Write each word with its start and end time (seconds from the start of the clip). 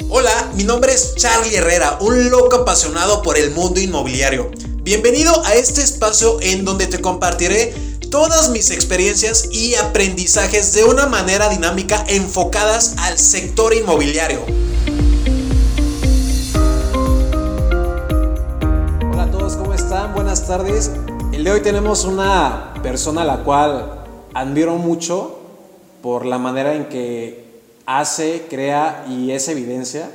Hola, 0.00 0.50
mi 0.56 0.64
nombre 0.64 0.92
es 0.92 1.14
Charlie 1.14 1.54
Herrera, 1.54 1.98
un 2.00 2.28
loco 2.28 2.56
apasionado 2.56 3.22
por 3.22 3.38
el 3.38 3.52
mundo 3.52 3.80
inmobiliario. 3.80 4.50
Bienvenido 4.82 5.44
a 5.44 5.54
este 5.54 5.82
espacio 5.82 6.38
en 6.40 6.64
donde 6.64 6.88
te 6.88 7.00
compartiré 7.00 7.72
todas 8.10 8.50
mis 8.50 8.72
experiencias 8.72 9.48
y 9.52 9.76
aprendizajes 9.76 10.72
de 10.72 10.82
una 10.82 11.06
manera 11.06 11.48
dinámica 11.48 12.04
enfocadas 12.08 12.96
al 12.98 13.18
sector 13.18 13.72
inmobiliario. 13.72 14.40
Hola 19.12 19.22
a 19.22 19.30
todos, 19.30 19.54
¿cómo 19.54 19.74
están? 19.74 20.12
Buenas 20.12 20.48
tardes. 20.48 20.90
El 21.32 21.44
de 21.44 21.52
hoy 21.52 21.60
tenemos 21.60 22.04
una 22.04 22.74
persona 22.82 23.22
a 23.22 23.24
la 23.24 23.44
cual 23.44 24.04
admiro 24.34 24.74
mucho 24.74 25.38
por 26.02 26.26
la 26.26 26.38
manera 26.38 26.74
en 26.74 26.88
que 26.88 27.43
hace, 27.86 28.46
crea 28.48 29.04
y 29.08 29.30
es 29.32 29.48
evidencia, 29.48 30.10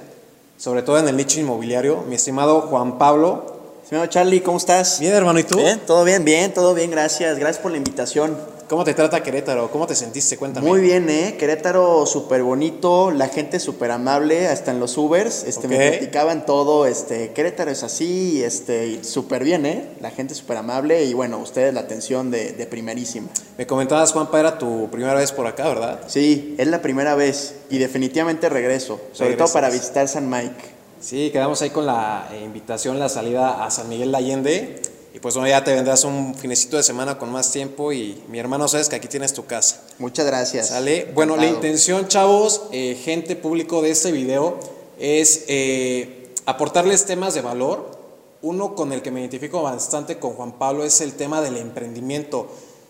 sobre 0.58 0.82
todo 0.82 0.98
en 1.00 1.07
el 1.07 1.16
nicho 1.16 1.39
inmobiliario. 1.39 2.04
Mi 2.07 2.16
estimado 2.16 2.62
Juan 2.62 2.98
Pablo. 2.98 3.57
Estimado 3.84 4.07
Charlie, 4.07 4.42
¿cómo 4.42 4.57
estás? 4.57 5.00
Bien, 5.00 5.14
hermano, 5.14 5.39
¿y 5.39 5.43
tú? 5.43 5.57
Bien, 5.57 5.79
todo 5.86 6.04
bien, 6.04 6.24
bien, 6.24 6.54
todo 6.54 6.74
bien, 6.74 6.92
gracias. 6.92 7.40
Gracias 7.40 7.62
por 7.62 7.71
la 7.71 7.78
invitación. 7.78 8.38
¿Cómo 8.69 8.83
te 8.83 8.93
trata 8.93 9.23
Querétaro? 9.23 9.71
¿Cómo 9.71 9.87
te 9.87 9.96
sentiste? 9.96 10.37
Cuéntame. 10.37 10.68
Muy 10.68 10.79
bien, 10.79 11.09
¿eh? 11.09 11.37
Querétaro 11.39 12.05
súper 12.05 12.43
bonito, 12.43 13.09
la 13.09 13.28
gente 13.28 13.59
súper 13.59 13.89
amable, 13.89 14.47
hasta 14.47 14.69
en 14.69 14.79
los 14.79 14.95
Ubers, 14.95 15.43
este, 15.43 15.68
me 15.68 15.89
platicaban 15.89 16.45
todo, 16.45 16.86
este, 16.86 17.32
Querétaro 17.32 17.71
es 17.71 17.82
así, 17.82 18.43
este, 18.43 19.04
súper 19.04 19.43
bien, 19.43 19.65
¿eh? 19.65 19.87
La 20.01 20.11
gente 20.11 20.36
súper 20.36 20.57
amable 20.57 21.04
y 21.05 21.15
bueno, 21.15 21.39
ustedes 21.39 21.73
la 21.73 21.79
atención 21.79 22.29
de, 22.29 22.51
de 22.51 22.68
primerísima. 22.68 23.29
Me 23.57 23.65
comentabas, 23.65 24.14
Juanpa, 24.14 24.39
era 24.39 24.59
tu 24.59 24.87
primera 24.92 25.15
vez 25.15 25.31
por 25.31 25.47
acá, 25.47 25.67
¿verdad? 25.67 26.01
Sí, 26.06 26.54
es 26.59 26.67
la 26.67 26.83
primera 26.83 27.15
vez 27.15 27.56
y 27.71 27.79
definitivamente 27.79 28.50
regreso, 28.50 29.01
sobre 29.14 29.33
todo 29.33 29.51
para 29.51 29.71
visitar 29.71 30.07
San 30.07 30.29
Mike. 30.29 30.78
Sí, 31.01 31.31
quedamos 31.31 31.59
ahí 31.64 31.71
con 31.71 31.87
la 31.87 32.30
invitación, 32.44 33.00
la 33.00 33.09
salida 33.09 33.66
a 33.66 33.72
San 33.72 33.89
Miguel 33.89 34.11
de 34.11 34.17
Allende 34.17 34.81
y 35.14 35.20
pues 35.20 35.34
bueno, 35.34 35.50
ya 35.50 35.64
te 35.64 35.74
vendrás 35.74 36.04
un 36.04 36.36
finecito 36.36 36.78
de 36.78 36.84
semana 36.84 37.18
con 37.18 37.32
más 37.32 37.52
tiempo 37.52 37.92
y 37.92 38.24
mi 38.28 38.38
hermano 38.38 38.68
sabes 38.68 38.90
que 38.90 38.96
aquí 38.96 39.08
tienes 39.08 39.34
tu 39.34 39.46
casa. 39.46 39.82
Muchas 39.98 40.26
gracias. 40.28 40.68
¿Sale? 40.68 41.12
Bueno, 41.16 41.36
la 41.36 41.48
intención, 41.48 42.08
chavos, 42.08 42.64
eh, 42.72 42.96
gente 43.04 43.36
público 43.36 43.82
de 43.82 43.90
este 43.90 44.12
video, 44.12 44.60
es 45.00 45.46
eh, 45.48 46.32
aportarles 46.46 47.06
temas 47.06 47.34
de 47.34 47.42
valor. 47.42 47.98
Uno 48.42 48.76
con 48.76 48.94
el 48.94 49.02
que 49.02 49.10
me 49.10 49.20
identifico 49.20 49.64
bastante 49.64 50.20
con 50.20 50.34
Juan 50.34 50.54
Pablo 50.60 50.84
es 50.84 51.02
el 51.02 51.14
tema 51.14 51.42
del 51.42 51.58
emprendimiento. 51.58 52.48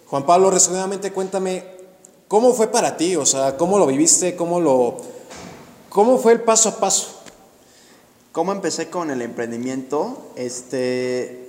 Juan 0.07 0.25
Pablo, 0.25 0.51
resumidamente 0.51 1.13
cuéntame, 1.13 1.63
¿cómo 2.27 2.53
fue 2.53 2.67
para 2.67 2.97
ti? 2.97 3.15
O 3.15 3.25
sea, 3.25 3.55
¿cómo 3.55 3.79
lo 3.79 3.87
viviste? 3.87 4.35
¿Cómo 4.35 4.59
lo... 4.59 4.97
¿Cómo 5.89 6.17
fue 6.19 6.33
el 6.33 6.41
paso 6.41 6.69
a 6.69 6.79
paso? 6.79 7.21
¿Cómo 8.31 8.51
empecé 8.51 8.89
con 8.89 9.09
el 9.09 9.23
emprendimiento? 9.23 10.31
Este, 10.35 11.48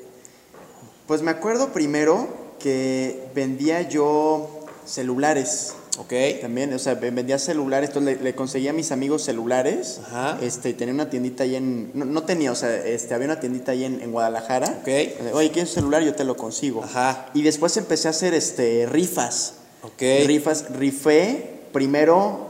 pues 1.11 1.23
me 1.23 1.33
acuerdo 1.33 1.73
primero 1.73 2.29
que 2.61 3.31
vendía 3.35 3.83
yo 3.83 4.49
celulares. 4.87 5.73
Ok. 5.99 6.13
También, 6.41 6.73
o 6.73 6.79
sea, 6.79 6.95
vendía 6.95 7.37
celulares, 7.41 7.91
entonces 7.91 8.23
le, 8.23 8.33
conseguía 8.37 8.71
a 8.71 8.73
mis 8.73 8.93
amigos 8.93 9.25
celulares. 9.25 10.01
Ajá. 10.07 10.39
Este, 10.41 10.73
tenía 10.73 10.95
una 10.95 11.11
tiendita 11.11 11.43
ahí 11.43 11.57
en. 11.57 11.91
No, 11.95 12.23
tenía, 12.23 12.53
o 12.53 12.55
sea, 12.55 12.73
este, 12.87 13.13
había 13.13 13.27
una 13.27 13.41
tiendita 13.41 13.73
ahí 13.73 13.87
en, 13.87 14.13
Guadalajara. 14.13 14.83
Ok. 14.83 15.33
Oye, 15.35 15.51
¿quieres 15.51 15.71
un 15.71 15.75
celular? 15.75 16.05
Yo 16.05 16.15
te 16.15 16.23
lo 16.23 16.37
consigo. 16.37 16.85
Ajá. 16.85 17.27
Y 17.35 17.43
después 17.43 17.77
empecé 17.77 18.07
a 18.07 18.13
hacer 18.13 18.33
este, 18.33 18.87
rifas. 18.87 19.55
Ok. 19.83 20.03
Rifas. 20.27 20.67
Rifé 20.77 21.55
primero 21.73 22.47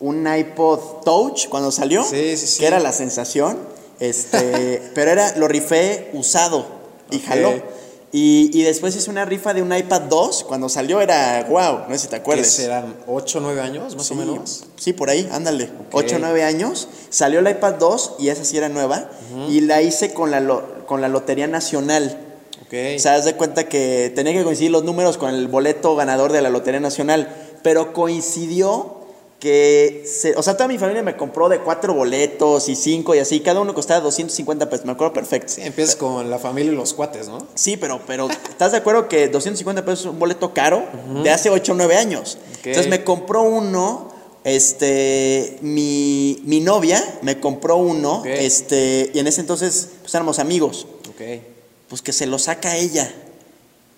un 0.00 0.26
iPod 0.26 1.00
Touch 1.02 1.48
cuando 1.48 1.72
salió. 1.72 2.04
Sí, 2.04 2.36
sí, 2.36 2.46
sí. 2.46 2.60
Que 2.60 2.66
era 2.66 2.78
la 2.78 2.92
sensación. 2.92 3.56
Este, 4.00 4.82
pero 4.94 5.12
era, 5.12 5.34
lo 5.38 5.48
rifé 5.48 6.10
usado 6.12 6.66
y 7.10 7.18
jaló. 7.18 7.72
Y, 8.14 8.62
después 8.62 8.94
hice 8.94 9.08
una 9.08 9.24
rifa 9.24 9.54
de 9.54 9.62
un 9.62 9.74
iPad 9.74 10.02
2. 10.02 10.44
Cuando 10.44 10.68
salió 10.68 11.00
era 11.00 11.46
wow, 11.48 11.88
no 11.88 11.94
sé 11.94 12.00
si 12.00 12.08
te 12.08 12.16
acuerdas. 12.16 12.46
serán 12.46 12.94
8 13.06 13.38
o 13.38 13.40
9 13.40 13.60
años 13.62 13.96
más 13.96 14.06
sí, 14.06 14.12
o 14.12 14.16
menos? 14.16 14.64
Sí, 14.76 14.92
por 14.92 15.08
ahí, 15.08 15.26
ándale. 15.32 15.70
8 15.92 16.16
o 16.16 16.18
9 16.18 16.44
años. 16.44 16.88
Salió 17.08 17.40
el 17.40 17.48
iPad 17.48 17.74
2 17.74 18.16
y 18.18 18.28
esa 18.28 18.44
sí 18.44 18.58
era 18.58 18.68
nueva. 18.68 19.08
Y 19.48 19.62
la 19.62 19.80
hice 19.80 20.12
con 20.12 20.30
la, 20.30 20.62
con 20.84 21.00
la 21.00 21.08
Lotería 21.08 21.46
Nacional. 21.46 22.18
Okay. 22.66 22.96
O 22.96 22.98
sea, 23.00 23.14
haz 23.14 23.24
de 23.24 23.34
cuenta 23.34 23.68
que 23.68 24.12
tenía 24.14 24.34
que 24.34 24.44
coincidir 24.44 24.70
los 24.70 24.84
números 24.84 25.16
con 25.16 25.34
el 25.34 25.48
boleto 25.48 25.96
ganador 25.96 26.32
de 26.32 26.42
la 26.42 26.50
Lotería 26.50 26.80
Nacional. 26.80 27.34
Pero 27.62 27.94
coincidió 27.94 29.01
que, 29.42 30.04
se, 30.06 30.36
o 30.36 30.42
sea, 30.44 30.56
toda 30.56 30.68
mi 30.68 30.78
familia 30.78 31.02
me 31.02 31.16
compró 31.16 31.48
de 31.48 31.58
cuatro 31.58 31.94
boletos 31.94 32.68
y 32.68 32.76
cinco 32.76 33.12
y 33.12 33.18
así, 33.18 33.40
cada 33.40 33.58
uno 33.58 33.74
costaba 33.74 33.98
250 33.98 34.70
pesos, 34.70 34.86
me 34.86 34.92
acuerdo 34.92 35.12
perfecto. 35.12 35.52
Sí, 35.52 35.62
empiezas 35.62 35.96
con 35.96 36.30
la 36.30 36.38
familia 36.38 36.70
y 36.70 36.76
los 36.76 36.94
cuates, 36.94 37.26
¿no? 37.26 37.44
Sí, 37.56 37.76
pero, 37.76 38.00
pero 38.06 38.30
¿estás 38.30 38.70
de 38.70 38.78
acuerdo 38.78 39.08
que 39.08 39.26
250 39.26 39.84
pesos 39.84 39.98
es 39.98 40.06
un 40.06 40.20
boleto 40.20 40.54
caro 40.54 40.84
de 41.24 41.30
hace 41.30 41.50
8 41.50 41.72
o 41.72 41.74
9 41.74 41.96
años? 41.96 42.38
Entonces 42.62 42.88
me 42.88 43.02
compró 43.02 43.42
uno, 43.42 44.12
este, 44.44 45.58
mi, 45.60 46.40
mi 46.44 46.60
novia 46.60 47.02
me 47.22 47.40
compró 47.40 47.78
uno, 47.78 48.22
este, 48.24 49.10
y 49.12 49.18
en 49.18 49.26
ese 49.26 49.40
entonces, 49.40 49.88
pues 50.02 50.14
éramos 50.14 50.38
amigos. 50.38 50.86
Ok. 51.10 51.42
Pues 51.88 52.00
que 52.00 52.12
se 52.12 52.26
lo 52.26 52.38
saca 52.38 52.76
ella. 52.76 53.12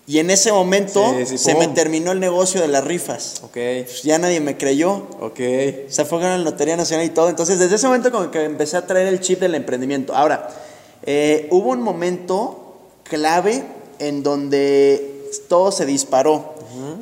Y 0.07 0.19
en 0.19 0.29
ese 0.29 0.51
momento 0.51 1.03
se 1.25 1.55
me 1.55 1.67
terminó 1.69 2.11
el 2.11 2.19
negocio 2.19 2.61
de 2.61 2.67
las 2.67 2.83
rifas. 2.83 3.41
Ok. 3.43 3.53
Pues 3.53 4.03
ya 4.03 4.19
nadie 4.19 4.39
me 4.39 4.55
creyó. 4.55 5.07
Ok. 5.19 5.39
Se 5.87 6.05
fue 6.05 6.23
a 6.23 6.37
la 6.37 6.37
Lotería 6.37 6.77
Nacional 6.77 7.05
y 7.05 7.09
todo. 7.09 7.29
Entonces, 7.29 7.57
desde 7.57 7.75
ese 7.75 7.87
momento 7.87 8.11
como 8.11 8.29
que 8.29 8.43
empecé 8.43 8.77
a 8.77 8.85
traer 8.85 9.07
el 9.07 9.19
chip 9.19 9.39
del 9.39 9.55
emprendimiento. 9.55 10.15
Ahora, 10.15 10.49
eh, 11.03 11.47
hubo 11.49 11.69
un 11.71 11.81
momento 11.81 12.77
clave 13.03 13.63
en 13.97 14.21
donde 14.21 15.29
todo 15.47 15.71
se 15.71 15.85
disparó. 15.85 16.53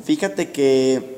Fíjate 0.04 0.50
que 0.50 1.14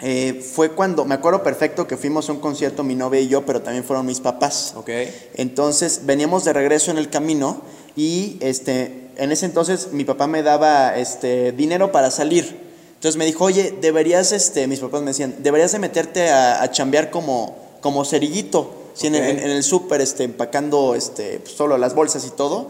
eh, 0.00 0.44
fue 0.54 0.72
cuando, 0.72 1.04
me 1.04 1.14
acuerdo 1.14 1.42
perfecto 1.42 1.86
que 1.86 1.96
fuimos 1.96 2.28
a 2.28 2.32
un 2.32 2.40
concierto 2.40 2.82
mi 2.82 2.94
novia 2.94 3.20
y 3.20 3.28
yo, 3.28 3.46
pero 3.46 3.62
también 3.62 3.84
fueron 3.84 4.04
mis 4.04 4.20
papás. 4.20 4.74
Ok. 4.76 4.90
Entonces, 5.34 6.02
veníamos 6.04 6.44
de 6.44 6.52
regreso 6.52 6.90
en 6.90 6.98
el 6.98 7.08
camino 7.08 7.62
y 7.96 8.36
este 8.40 9.06
en 9.16 9.32
ese 9.32 9.46
entonces 9.46 9.92
mi 9.92 10.04
papá 10.04 10.26
me 10.26 10.42
daba 10.42 10.96
este, 10.96 11.52
dinero 11.52 11.92
para 11.92 12.10
salir. 12.10 12.64
Entonces 12.94 13.16
me 13.16 13.26
dijo, 13.26 13.44
oye, 13.44 13.76
deberías, 13.80 14.32
este, 14.32 14.66
mis 14.66 14.80
papás 14.80 15.00
me 15.02 15.08
decían, 15.08 15.36
deberías 15.40 15.72
de 15.72 15.78
meterte 15.78 16.30
a, 16.30 16.70
chambear 16.70 17.10
como, 17.10 17.56
como 17.80 18.04
cerillito, 18.04 18.92
en, 19.02 19.14
el 19.14 19.62
súper, 19.62 20.00
este, 20.00 20.24
empacando 20.24 20.94
este, 20.94 21.40
pues, 21.40 21.54
solo 21.54 21.76
las 21.76 21.94
bolsas 21.94 22.24
y 22.26 22.30
todo. 22.30 22.68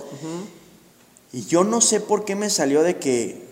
Y 1.32 1.46
yo 1.46 1.64
no 1.64 1.80
sé 1.80 2.00
por 2.00 2.24
qué 2.24 2.34
me 2.34 2.50
salió 2.50 2.82
de 2.82 2.96
que, 2.96 3.44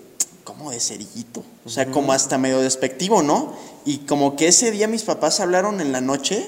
como 0.43 0.71
de 0.71 0.81
cerillito, 0.81 1.45
o 1.65 1.69
sea, 1.69 1.87
como 1.91 2.13
hasta 2.13 2.39
medio 2.39 2.61
despectivo, 2.61 3.23
¿no? 3.23 3.55
Y 3.85 3.99
como 3.99 4.37
que 4.37 4.49
ese 4.49 4.71
día 4.71 4.89
mis 4.89 5.03
papás 5.03 5.41
hablaron 5.41 5.81
en 5.81 5.93
la 5.93 6.01
noche 6.01 6.45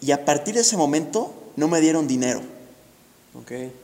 y 0.00 0.12
a 0.12 0.24
partir 0.24 0.54
de 0.54 0.62
ese 0.62 0.76
momento 0.76 1.32
no 1.56 1.68
me 1.68 1.80
dieron 1.80 2.08
dinero. 2.08 2.40
Okay 3.42 3.81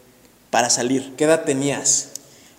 para 0.51 0.71
salir. 0.71 1.15
¿Qué 1.17 1.25
edad 1.25 1.45
tenías? 1.45 2.11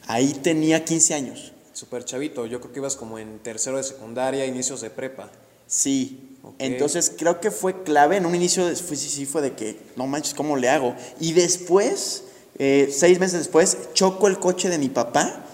Ahí 0.08 0.34
tenía 0.34 0.84
15 0.84 1.14
años. 1.14 1.54
Súper 1.74 2.04
chavito, 2.04 2.46
yo 2.46 2.60
creo 2.60 2.74
que 2.74 2.80
ibas 2.80 2.96
como 2.96 3.20
en 3.20 3.40
tercero 3.40 3.78
de 3.78 3.84
secundaria, 3.84 4.46
inicios 4.46 4.82
de 4.82 4.90
prepa. 4.90 5.30
Sí. 5.68 6.38
Entonces 6.58 7.14
creo 7.18 7.40
que 7.40 7.52
fue 7.52 7.84
clave. 7.84 8.18
En 8.18 8.26
un 8.26 8.36
inicio 8.36 8.64
fue, 8.76 8.98
sí, 8.98 9.10
sí, 9.10 9.26
fue 9.26 9.42
de 9.42 9.54
que, 9.54 9.80
no 9.96 10.08
manches, 10.08 10.34
¿cómo 10.34 10.58
le 10.58 10.70
hago? 10.70 10.96
Y 11.20 11.34
después, 11.34 12.24
eh, 12.58 12.90
seis 12.92 13.20
meses 13.20 13.40
después, 13.40 13.78
choco 13.94 14.28
el 14.28 14.40
coche 14.40 14.70
de 14.70 14.78
mi 14.78 14.90
papá 14.90 15.46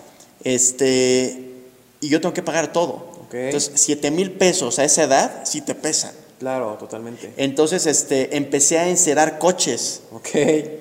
este, 0.46 1.54
y 2.00 2.08
yo 2.08 2.22
tengo 2.22 2.34
que 2.34 2.44
pagar 2.44 2.72
todo. 2.72 3.14
Entonces, 3.32 3.74
7 3.76 4.12
mil 4.12 4.32
pesos 4.32 4.80
a 4.80 4.86
esa 4.86 5.04
edad 5.04 5.42
sí 5.44 5.60
te 5.60 5.76
pesan. 5.76 6.14
Claro, 6.46 6.76
totalmente. 6.78 7.34
Entonces, 7.38 7.88
este, 7.88 8.38
empecé 8.38 8.78
a 8.78 8.88
encerar 8.88 9.40
coches. 9.40 10.04
Ok. 10.12 10.30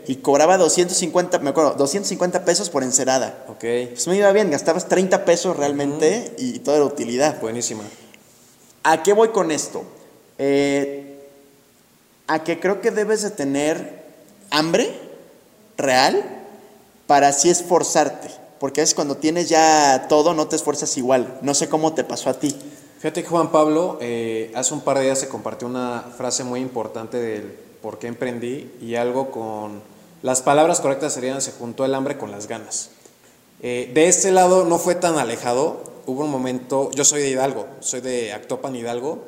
Y 0.06 0.16
cobraba 0.16 0.58
250, 0.58 1.38
me 1.38 1.48
acuerdo, 1.48 1.72
250 1.72 2.44
pesos 2.44 2.68
por 2.68 2.82
encerada. 2.82 3.46
Ok. 3.48 3.64
Pues 3.88 4.06
me 4.06 4.16
iba 4.16 4.30
bien, 4.32 4.50
gastabas 4.50 4.88
30 4.88 5.24
pesos 5.24 5.56
realmente 5.56 6.34
y 6.36 6.58
toda 6.58 6.80
la 6.80 6.84
utilidad. 6.84 7.40
Buenísima. 7.40 7.82
¿A 8.82 9.02
qué 9.02 9.14
voy 9.14 9.30
con 9.30 9.50
esto? 9.50 9.84
Eh, 10.36 11.26
a 12.26 12.44
que 12.44 12.60
creo 12.60 12.82
que 12.82 12.90
debes 12.90 13.22
de 13.22 13.30
tener 13.30 14.04
hambre 14.50 14.92
real 15.78 16.44
para 17.06 17.28
así 17.28 17.48
esforzarte. 17.48 18.28
Porque 18.60 18.82
es 18.82 18.94
cuando 18.94 19.16
tienes 19.16 19.48
ya 19.48 20.08
todo, 20.10 20.34
no 20.34 20.46
te 20.46 20.56
esfuerzas 20.56 20.94
igual. 20.98 21.38
No 21.40 21.54
sé 21.54 21.70
cómo 21.70 21.94
te 21.94 22.04
pasó 22.04 22.28
a 22.28 22.38
ti. 22.38 22.54
Fíjate 23.04 23.22
Juan 23.22 23.52
Pablo, 23.52 23.98
eh, 24.00 24.50
hace 24.54 24.72
un 24.72 24.80
par 24.80 24.96
de 24.96 25.04
días 25.04 25.18
se 25.18 25.28
compartió 25.28 25.68
una 25.68 26.06
frase 26.16 26.42
muy 26.42 26.60
importante 26.60 27.18
del 27.20 27.54
por 27.82 27.98
qué 27.98 28.06
emprendí 28.06 28.72
y 28.80 28.94
algo 28.94 29.30
con 29.30 29.82
las 30.22 30.40
palabras 30.40 30.80
correctas 30.80 31.12
serían 31.12 31.42
se 31.42 31.52
juntó 31.52 31.84
el 31.84 31.94
hambre 31.94 32.16
con 32.16 32.30
las 32.30 32.48
ganas. 32.48 32.88
Eh, 33.60 33.90
de 33.92 34.08
este 34.08 34.32
lado 34.32 34.64
no 34.64 34.78
fue 34.78 34.94
tan 34.94 35.18
alejado, 35.18 35.84
hubo 36.06 36.24
un 36.24 36.30
momento, 36.30 36.90
yo 36.92 37.04
soy 37.04 37.20
de 37.20 37.28
Hidalgo, 37.28 37.66
soy 37.80 38.00
de 38.00 38.32
Actopan 38.32 38.74
Hidalgo, 38.74 39.22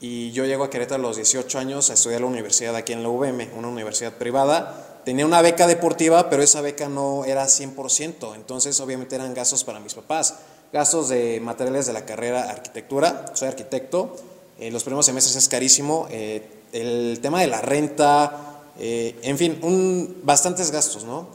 y 0.00 0.32
yo 0.32 0.46
llego 0.46 0.64
a 0.64 0.70
Querétaro 0.70 1.04
a 1.04 1.08
los 1.08 1.16
18 1.16 1.58
años 1.58 1.90
a 1.90 1.92
estudiar 1.92 2.22
la 2.22 2.26
universidad 2.28 2.74
aquí 2.74 2.94
en 2.94 3.02
la 3.02 3.10
UVM, 3.10 3.50
una 3.54 3.68
universidad 3.68 4.14
privada. 4.14 5.02
Tenía 5.04 5.26
una 5.26 5.42
beca 5.42 5.66
deportiva, 5.66 6.30
pero 6.30 6.42
esa 6.42 6.62
beca 6.62 6.88
no 6.88 7.26
era 7.26 7.44
100%, 7.44 8.34
entonces 8.34 8.80
obviamente 8.80 9.14
eran 9.14 9.34
gastos 9.34 9.62
para 9.62 9.78
mis 9.78 9.92
papás, 9.92 10.36
gastos 10.74 11.08
de 11.08 11.38
materiales 11.38 11.86
de 11.86 11.92
la 11.92 12.04
carrera 12.04 12.50
arquitectura, 12.50 13.26
soy 13.34 13.46
arquitecto, 13.46 14.16
en 14.58 14.72
los 14.72 14.82
primeros 14.82 15.06
semestres 15.06 15.36
es 15.36 15.48
carísimo, 15.48 16.08
eh, 16.10 16.42
el 16.72 17.20
tema 17.22 17.40
de 17.40 17.46
la 17.46 17.60
renta, 17.60 18.64
eh, 18.80 19.14
en 19.22 19.38
fin, 19.38 19.60
un, 19.62 20.22
bastantes 20.24 20.72
gastos, 20.72 21.04
¿no? 21.04 21.28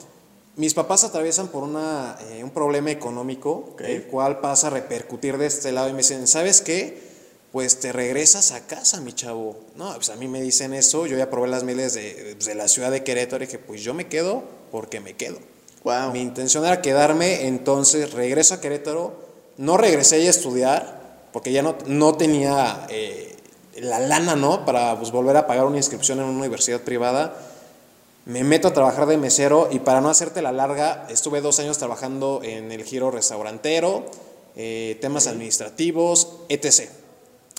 Mis 0.57 0.74
papás 0.74 1.06
atraviesan 1.06 1.47
por 1.47 1.63
una, 1.63 2.18
eh, 2.31 2.44
un 2.44 2.50
problema 2.50 2.91
económico, 2.91 3.77
el 3.80 4.03
cual 4.03 4.41
pasa 4.41 4.68
a 4.68 4.71
repercutir 4.71 5.38
de 5.38 5.45
este 5.45 5.71
lado 5.71 5.88
y 5.88 5.94
me 5.94 6.00
dicen, 6.00 6.27
¿sabes 6.27 6.59
qué? 6.59 7.01
Pues 7.53 7.80
te 7.80 7.94
regresas 7.94 8.51
a 8.51 8.68
casa, 8.68 9.00
mi 9.00 9.13
chavo. 9.13 9.56
No, 9.77 9.95
pues 9.95 10.09
a 10.09 10.18
mí 10.18 10.27
me 10.27 10.42
dicen 10.42 10.74
eso, 10.74 11.07
yo 11.07 11.18
ya 11.18 11.30
probé 11.30 11.47
las 11.47 11.63
miles 11.63 11.94
de, 11.94 12.35
de 12.35 12.56
la 12.56 12.68
ciudad 12.68 12.92
de 12.92 13.06
Querétaro 13.06 13.42
y 13.42 13.47
dije, 13.47 13.57
pues 13.57 13.81
yo 13.83 13.94
me 13.94 14.07
quedo 14.07 14.44
porque 14.69 15.00
me 15.00 15.13
quedo. 15.13 15.38
Wow. 15.85 16.12
Mi 16.12 16.19
intención 16.19 16.65
era 16.65 16.81
quedarme, 16.81 17.47
entonces 17.47 18.12
regreso 18.12 18.53
a 18.53 18.59
Querétaro, 18.59 19.28
no 19.59 19.75
regresé 19.75 20.15
a 20.25 20.29
estudiar, 20.29 21.27
porque 21.33 21.51
ya 21.51 21.61
no, 21.61 21.75
no 21.85 22.15
tenía 22.15 22.88
eh, 22.89 23.35
la 23.81 24.00
lana, 24.00 24.38
¿no? 24.38 24.65
Para 24.65 24.97
pues, 24.97 25.11
volver 25.11 25.35
a 25.35 25.47
pagar 25.47 25.65
una 25.65 25.75
inscripción 25.75 26.19
en 26.19 26.25
una 26.25 26.39
universidad 26.39 26.79
privada. 26.79 27.35
Me 28.23 28.45
meto 28.45 28.69
a 28.69 28.73
trabajar 28.73 29.06
de 29.06 29.17
mesero 29.17 29.67
y 29.69 29.79
para 29.79 30.00
no 30.00 30.09
hacerte 30.09 30.41
la 30.41 30.53
larga, 30.53 31.07
estuve 31.09 31.41
dos 31.41 31.59
años 31.59 31.77
trabajando 31.77 32.39
en 32.41 32.71
el 32.71 32.85
giro 32.85 33.11
restaurantero, 33.11 34.06
eh, 34.56 34.97
temas 35.01 35.27
administrativos, 35.27 36.38
etc. 36.47 36.89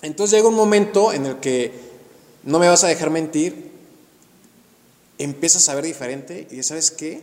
Entonces 0.00 0.38
llega 0.38 0.48
un 0.48 0.54
momento 0.54 1.12
en 1.12 1.26
el 1.26 1.36
que, 1.36 1.90
no 2.44 2.58
me 2.58 2.68
vas 2.68 2.82
a 2.82 2.88
dejar 2.88 3.10
mentir, 3.10 3.72
empiezas 5.18 5.68
a 5.68 5.74
ver 5.74 5.84
diferente 5.84 6.48
y 6.50 6.62
¿sabes 6.62 6.90
qué? 6.90 7.22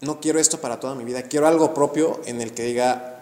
No 0.00 0.20
quiero 0.20 0.40
esto 0.40 0.60
para 0.60 0.80
toda 0.80 0.96
mi 0.96 1.04
vida, 1.04 1.22
quiero 1.22 1.46
algo 1.46 1.72
propio 1.72 2.20
en 2.26 2.40
el 2.40 2.52
que 2.52 2.64
diga, 2.64 3.13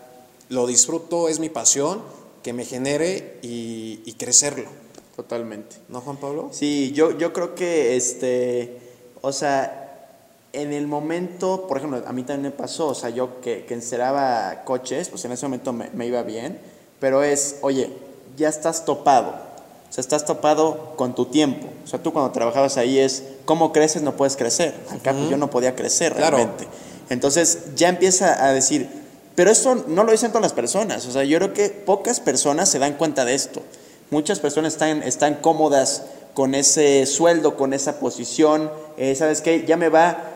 lo 0.53 0.67
disfruto, 0.67 1.29
es 1.29 1.39
mi 1.39 1.49
pasión, 1.49 2.03
que 2.43 2.53
me 2.53 2.65
genere 2.65 3.39
y, 3.43 4.01
y 4.05 4.13
crecerlo. 4.15 4.69
Totalmente. 5.17 5.77
¿No, 5.89 6.01
Juan 6.01 6.17
Pablo? 6.17 6.49
Sí, 6.53 6.93
yo, 6.95 7.17
yo 7.19 7.33
creo 7.33 7.55
que, 7.55 7.97
este, 7.97 8.79
o 9.21 9.33
sea, 9.33 10.07
en 10.53 10.73
el 10.73 10.87
momento, 10.87 11.67
por 11.67 11.79
ejemplo, 11.79 12.03
a 12.07 12.13
mí 12.13 12.23
también 12.25 12.43
me 12.53 12.57
pasó, 12.57 12.89
o 12.89 12.95
sea, 12.95 13.11
yo 13.11 13.41
que, 13.41 13.65
que 13.65 13.75
enceraba 13.75 14.65
coches, 14.65 15.09
pues 15.09 15.25
en 15.25 15.33
ese 15.33 15.47
momento 15.47 15.73
me, 15.73 15.89
me 15.95 16.07
iba 16.07 16.23
bien, 16.23 16.59
pero 17.01 17.23
es, 17.23 17.57
oye, 17.63 17.91
ya 18.37 18.49
estás 18.49 18.85
topado, 18.85 19.31
o 19.31 19.93
sea, 19.93 20.01
estás 20.03 20.25
topado 20.25 20.95
con 20.97 21.15
tu 21.15 21.27
tiempo. 21.27 21.67
O 21.85 21.87
sea, 21.87 22.03
tú 22.03 22.13
cuando 22.13 22.33
trabajabas 22.33 22.77
ahí 22.79 22.99
es, 22.99 23.23
¿cómo 23.45 23.73
creces? 23.73 24.03
No 24.03 24.17
puedes 24.17 24.37
crecer. 24.37 24.75
Acá 24.91 25.13
pues, 25.13 25.29
yo 25.29 25.37
no 25.37 25.51
podía 25.51 25.75
crecer 25.77 26.15
Claro. 26.15 26.37
realmente. 26.39 26.67
Entonces 27.11 27.75
ya 27.77 27.89
empieza 27.91 28.43
a 28.45 28.53
decir, 28.55 28.89
pero 29.35 29.51
esto 29.51 29.85
no 29.89 30.05
lo 30.05 30.13
dicen 30.13 30.31
todas 30.31 30.43
las 30.43 30.53
personas. 30.53 31.07
O 31.07 31.13
sea, 31.13 31.25
yo 31.25 31.39
creo 31.39 31.55
que 31.55 31.71
pocas 31.71 32.21
personas 32.21 32.69
se 32.69 32.79
dan 32.79 32.95
cuenta 32.95 33.25
de 33.25 33.35
esto. 33.35 33.63
Muchas 34.11 34.41
personas 34.41 34.75
están, 34.75 35.03
están 35.03 35.37
cómodas 35.37 36.03
con 36.35 36.55
ese 36.55 37.07
sueldo, 37.07 37.57
con 37.57 37.73
esa 37.73 37.99
posición. 37.99 38.71
Eh, 38.97 39.15
¿Sabes 39.15 39.41
qué? 39.41 39.65
Ya 39.67 39.77
me 39.77 39.89
va 39.89 40.33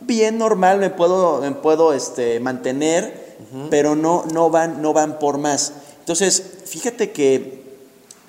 bien 0.00 0.38
normal, 0.38 0.78
me 0.78 0.90
puedo, 0.90 1.40
me 1.40 1.52
puedo 1.52 1.92
este, 1.92 2.40
mantener, 2.40 3.36
pero 3.70 3.96
no, 3.96 4.24
no, 4.32 4.50
van, 4.50 4.82
no 4.82 4.92
van 4.92 5.18
por 5.18 5.38
más. 5.38 5.72
Entonces, 6.00 6.42
fíjate 6.64 7.10
que 7.10 7.62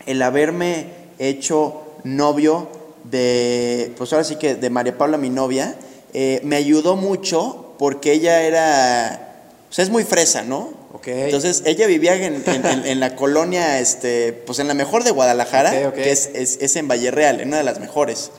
el 0.06 0.21
haberme 0.21 0.88
hecho 1.19 1.81
novio 2.03 2.67
de, 3.03 3.94
pues 3.97 4.13
ahora 4.13 4.23
sí 4.23 4.35
que 4.38 4.56
de 4.56 4.69
María 4.69 4.97
Paula, 4.97 5.17
mi 5.17 5.29
novia, 5.29 5.75
eh, 6.13 6.41
me 6.44 6.56
ayudó 6.56 6.95
mucho 6.95 7.73
porque 7.77 8.13
ella 8.13 8.41
era, 8.41 9.28
o 9.69 9.74
sea, 9.74 9.83
es 9.83 9.89
muy 9.89 10.04
fresa, 10.04 10.42
¿no? 10.42 10.74
Ok. 10.94 11.07
Entonces, 11.07 11.62
ella 11.66 11.86
vivía 11.88 12.16
en, 12.16 12.44
en- 12.45 12.66
en- 12.66 12.86
en 12.86 13.00
la 13.00 13.16
colonia, 13.18 13.80
este, 13.80 14.33
pues 14.33 14.57
en 14.60 14.68
la 14.68 14.74
mejor 14.74 15.04
de 15.04 15.12
Guadalajara, 15.12 15.71
que 15.94 16.12
es, 16.12 16.30
es, 16.33 16.57
es 16.62 16.75
en 16.75 16.88
Valle 16.88 17.12
Real, 17.12 17.39
en 17.42 17.50
una 17.50 17.57
de 17.57 17.63
las 17.63 17.80
mejores. 17.80 18.31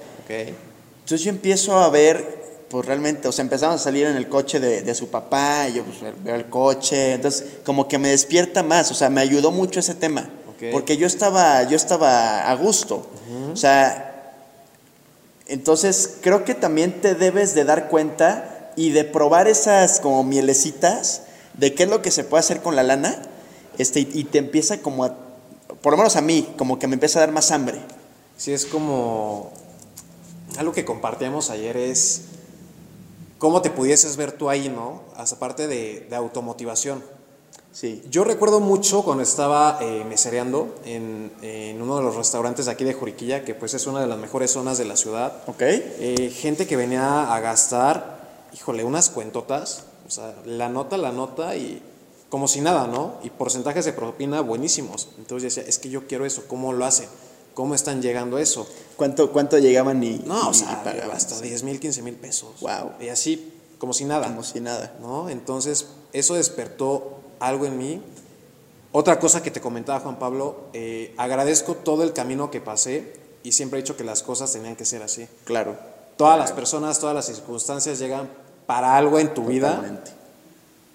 Entonces 1.00 1.23
yo 1.25 1.31
empiezo 1.31 1.79
a 1.79 1.88
ver, 1.91 2.41
pues 2.69 2.85
realmente, 2.87 3.27
o 3.29 3.32
sea, 3.32 3.43
empezamos 3.43 3.81
a 3.81 3.85
salir 3.85 4.06
en 4.06 4.17
el 4.17 4.29
coche 4.29 4.61
de, 4.61 4.82
de 4.82 4.94
su 4.94 5.09
papá, 5.09 5.67
y 5.69 5.75
yo 5.75 5.85
pues 5.85 6.15
veo 6.25 6.35
el 6.35 6.47
coche, 6.47 7.15
entonces 7.15 7.44
como 7.65 7.87
que 7.88 7.99
me 7.99 8.09
despierta 8.11 8.62
más, 8.62 8.91
o 8.91 8.94
sea, 8.94 9.09
me 9.11 9.21
ayudó 9.21 9.50
mucho 9.53 9.81
ese 9.81 9.94
tema, 9.94 10.29
porque 10.73 10.97
yo 10.97 11.06
estaba, 11.06 11.62
yo 11.65 11.75
estaba 11.77 12.49
a 12.50 12.55
gusto, 12.55 13.06
o 13.53 13.56
sea, 13.56 14.06
entonces 15.49 16.17
creo 16.21 16.44
que 16.44 16.55
también 16.55 17.00
te 17.00 17.15
debes 17.15 17.55
de 17.55 17.65
dar 17.65 17.88
cuenta 17.88 18.59
y 18.81 18.93
de 18.93 19.05
probar 19.05 19.47
esas 19.47 20.00
como 20.00 20.25
mielecitas 20.25 21.25
de 21.53 21.75
qué 21.75 21.82
es 21.82 21.91
lo 21.91 22.00
que 22.00 22.11
se 22.11 22.25
puede 22.25 22.41
hacer 22.41 22.62
con 22.62 22.77
la 22.77 22.82
lana, 22.82 23.21
este, 23.77 24.00
y, 24.00 24.25
te 24.25 24.38
empieza 24.38 24.81
como 24.81 25.05
a, 25.05 25.15
por 25.82 25.93
lo 25.93 25.99
menos 25.99 26.17
a 26.17 26.23
mí, 26.23 26.49
como 26.56 26.79
que 26.79 26.87
me 26.87 26.94
empieza 26.94 27.19
a 27.19 27.27
dar 27.27 27.31
más 27.31 27.50
hambre. 27.50 27.79
Sí, 28.38 28.55
es 28.55 28.65
como. 28.65 29.53
Algo 30.56 30.73
que 30.73 30.87
compartíamos 30.87 31.50
ayer 31.50 31.77
es. 31.77 32.23
¿Cómo 33.37 33.61
te 33.61 33.69
pudieses 33.69 34.17
ver 34.17 34.32
tú 34.32 34.49
ahí, 34.49 34.71
no? 34.71 35.03
Aparte 35.15 35.67
de, 35.67 36.06
de 36.09 36.17
automotivación. 36.17 37.03
Sí. 37.73 38.03
Yo 38.11 38.25
recuerdo 38.25 38.61
mucho 38.61 39.03
cuando 39.03 39.23
estaba 39.23 39.79
eh, 39.82 40.05
mesereando 40.09 40.75
en, 40.87 41.31
en 41.43 41.82
uno 41.82 41.99
de 41.99 42.03
los 42.03 42.17
restaurantes 42.17 42.65
de 42.65 42.73
aquí 42.73 42.85
de 42.85 42.94
Juriquilla, 42.94 43.44
que 43.44 43.55
pues 43.55 43.75
es 43.75 43.87
una 43.87 44.00
de 44.00 44.06
las 44.06 44.19
mejores 44.19 44.50
zonas 44.50 44.79
de 44.79 44.87
la 44.87 44.97
ciudad. 44.97 45.43
¿Ok? 45.47 45.61
Eh, 45.61 46.32
gente 46.35 46.67
que 46.67 46.77
venía 46.77 47.32
a 47.32 47.41
gastar, 47.41 48.19
híjole, 48.55 48.85
unas 48.85 49.11
cuentotas, 49.11 49.85
o 50.06 50.11
sea, 50.11 50.35
la 50.44 50.69
nota, 50.69 50.97
la 50.97 51.12
nota 51.12 51.56
y 51.56 51.82
como 52.29 52.47
si 52.49 52.61
nada, 52.61 52.87
¿no? 52.87 53.19
Y 53.23 53.31
porcentajes 53.31 53.85
de 53.85 53.93
propina 53.93 54.41
buenísimos. 54.41 55.08
Entonces 55.19 55.55
yo 55.55 55.61
decía, 55.61 55.69
es 55.69 55.79
que 55.79 55.91
yo 55.91 56.06
quiero 56.06 56.25
eso, 56.25 56.44
¿cómo 56.47 56.73
lo 56.73 56.85
hacen? 56.85 57.08
¿Cómo 57.55 57.75
están 57.75 58.00
llegando 58.00 58.37
a 58.37 58.41
eso? 58.41 58.67
¿Cuánto, 58.97 59.32
cuánto 59.32 59.58
llegaban 59.58 60.02
y, 60.02 60.23
No, 60.25 60.49
o 60.49 60.55
sea, 60.55 60.82
pagaban? 60.85 61.11
hasta 61.17 61.41
10 61.41 61.64
mil, 61.64 61.81
15 61.81 62.02
mil 62.02 62.14
pesos. 62.14 62.61
Wow. 62.61 62.93
Y 63.00 63.08
así, 63.08 63.52
como 63.79 63.93
si 63.93 64.05
nada. 64.05 64.29
Como 64.29 64.44
si 64.44 64.61
nada. 64.61 64.94
¿no? 65.00 65.29
Entonces, 65.29 65.88
eso 66.12 66.35
despertó 66.35 67.19
algo 67.41 67.67
en 67.67 67.76
mí. 67.76 68.03
Otra 68.93 69.19
cosa 69.19 69.43
que 69.43 69.50
te 69.50 69.61
comentaba 69.61 70.00
Juan 70.00 70.19
Pablo, 70.19 70.69
eh, 70.73 71.14
agradezco 71.17 71.75
todo 71.75 72.05
el 72.05 72.12
camino 72.12 72.50
que 72.50 72.61
pasé 72.61 73.14
y 73.43 73.53
siempre 73.53 73.79
he 73.79 73.82
dicho 73.82 73.96
que 73.96 74.05
las 74.05 74.23
cosas 74.23 74.53
tenían 74.53 74.76
que 74.76 74.85
ser 74.85 75.03
así. 75.03 75.26
Claro. 75.44 75.76
Todas 76.17 76.39
las 76.39 76.53
personas, 76.53 76.98
todas 76.98 77.15
las 77.15 77.27
circunstancias 77.27 77.98
llegan 77.98 78.29
para 78.70 78.96
algo 78.96 79.19
en 79.19 79.34
tu 79.34 79.46
vida 79.46 79.82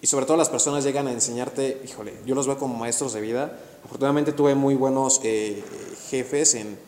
y 0.02 0.08
sobre 0.08 0.26
todo 0.26 0.38
las 0.38 0.48
personas 0.48 0.86
llegan 0.86 1.08
a 1.08 1.12
enseñarte, 1.12 1.82
híjole, 1.84 2.14
yo 2.26 2.34
los 2.34 2.48
veo 2.48 2.58
como 2.58 2.74
maestros 2.74 3.12
de 3.12 3.20
vida. 3.20 3.60
Afortunadamente 3.84 4.32
tuve 4.32 4.56
muy 4.56 4.76
buenos 4.76 5.20
eh, 5.26 5.62
jefes 6.10 6.56
en, 6.56 6.80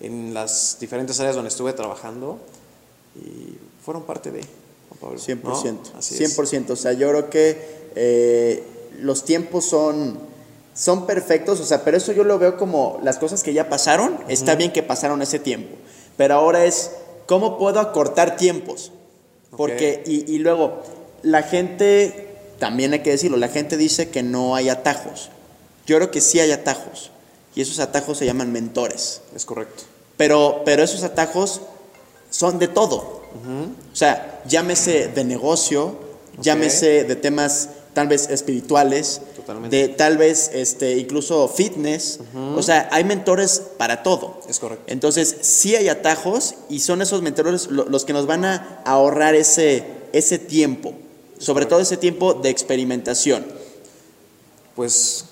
en 0.00 0.34
las 0.34 0.76
diferentes 0.78 1.18
áreas 1.18 1.34
donde 1.34 1.48
estuve 1.48 1.72
trabajando 1.72 2.38
y 3.16 3.58
fueron 3.84 4.04
parte 4.04 4.30
de 4.30 4.42
Pablo. 5.00 5.18
100%. 5.18 5.42
¿no? 5.42 5.80
Así 5.98 6.22
es. 6.22 6.38
100%. 6.38 6.70
O 6.70 6.76
sea, 6.76 6.92
yo 6.92 7.08
creo 7.08 7.28
que 7.28 7.90
eh, 7.96 8.62
los 9.00 9.24
tiempos 9.24 9.64
son, 9.64 10.16
son 10.76 11.06
perfectos, 11.06 11.58
o 11.58 11.64
sea, 11.64 11.82
pero 11.82 11.96
eso 11.96 12.12
yo 12.12 12.22
lo 12.22 12.38
veo 12.38 12.56
como 12.56 13.00
las 13.02 13.18
cosas 13.18 13.42
que 13.42 13.52
ya 13.52 13.68
pasaron, 13.68 14.16
está 14.28 14.54
bien 14.54 14.72
que 14.72 14.84
pasaron 14.84 15.22
ese 15.22 15.40
tiempo, 15.40 15.74
pero 16.16 16.34
ahora 16.34 16.66
es, 16.66 16.92
¿cómo 17.26 17.58
puedo 17.58 17.80
acortar 17.80 18.36
tiempos? 18.36 18.92
Porque, 19.56 20.02
y, 20.06 20.30
y 20.32 20.38
luego, 20.38 20.82
la 21.22 21.42
gente, 21.42 22.28
también 22.58 22.92
hay 22.92 23.00
que 23.00 23.10
decirlo, 23.10 23.36
la 23.36 23.48
gente 23.48 23.76
dice 23.76 24.10
que 24.10 24.22
no 24.22 24.54
hay 24.54 24.68
atajos. 24.68 25.30
Yo 25.86 25.96
creo 25.96 26.10
que 26.10 26.20
sí 26.20 26.40
hay 26.40 26.52
atajos, 26.52 27.10
y 27.54 27.62
esos 27.62 27.78
atajos 27.78 28.18
se 28.18 28.26
llaman 28.26 28.52
mentores. 28.52 29.22
Es 29.34 29.44
correcto. 29.44 29.84
Pero, 30.16 30.62
pero 30.64 30.82
esos 30.82 31.02
atajos 31.02 31.62
son 32.30 32.58
de 32.58 32.68
todo. 32.68 33.22
O 33.92 33.96
sea, 33.96 34.42
llámese 34.46 35.08
de 35.08 35.24
negocio, 35.24 35.94
llámese 36.40 37.04
de 37.04 37.16
temas 37.16 37.70
tal 37.96 38.08
vez 38.08 38.28
espirituales, 38.28 39.22
Totalmente. 39.36 39.74
de 39.74 39.88
tal 39.88 40.18
vez 40.18 40.50
este, 40.52 40.98
incluso 40.98 41.48
fitness. 41.48 42.20
O 42.54 42.62
sea, 42.62 42.90
hay 42.92 43.04
mentores 43.04 43.62
para 43.78 44.02
todo. 44.02 44.38
Es 44.46 44.58
correcto. 44.58 44.84
Entonces, 44.88 45.34
sí 45.40 45.74
hay 45.76 45.88
atajos 45.88 46.56
y 46.68 46.80
son 46.80 47.00
esos 47.00 47.22
mentores 47.22 47.68
lo- 47.70 47.86
los 47.86 48.04
que 48.04 48.12
nos 48.12 48.26
van 48.26 48.44
a 48.44 48.82
ahorrar 48.84 49.34
ese, 49.34 49.82
ese 50.12 50.38
tiempo, 50.38 50.92
sobre 51.38 51.64
todo 51.64 51.80
ese 51.80 51.96
tiempo 51.96 52.34
de 52.34 52.50
experimentación. 52.50 53.46
Pues 54.74 55.24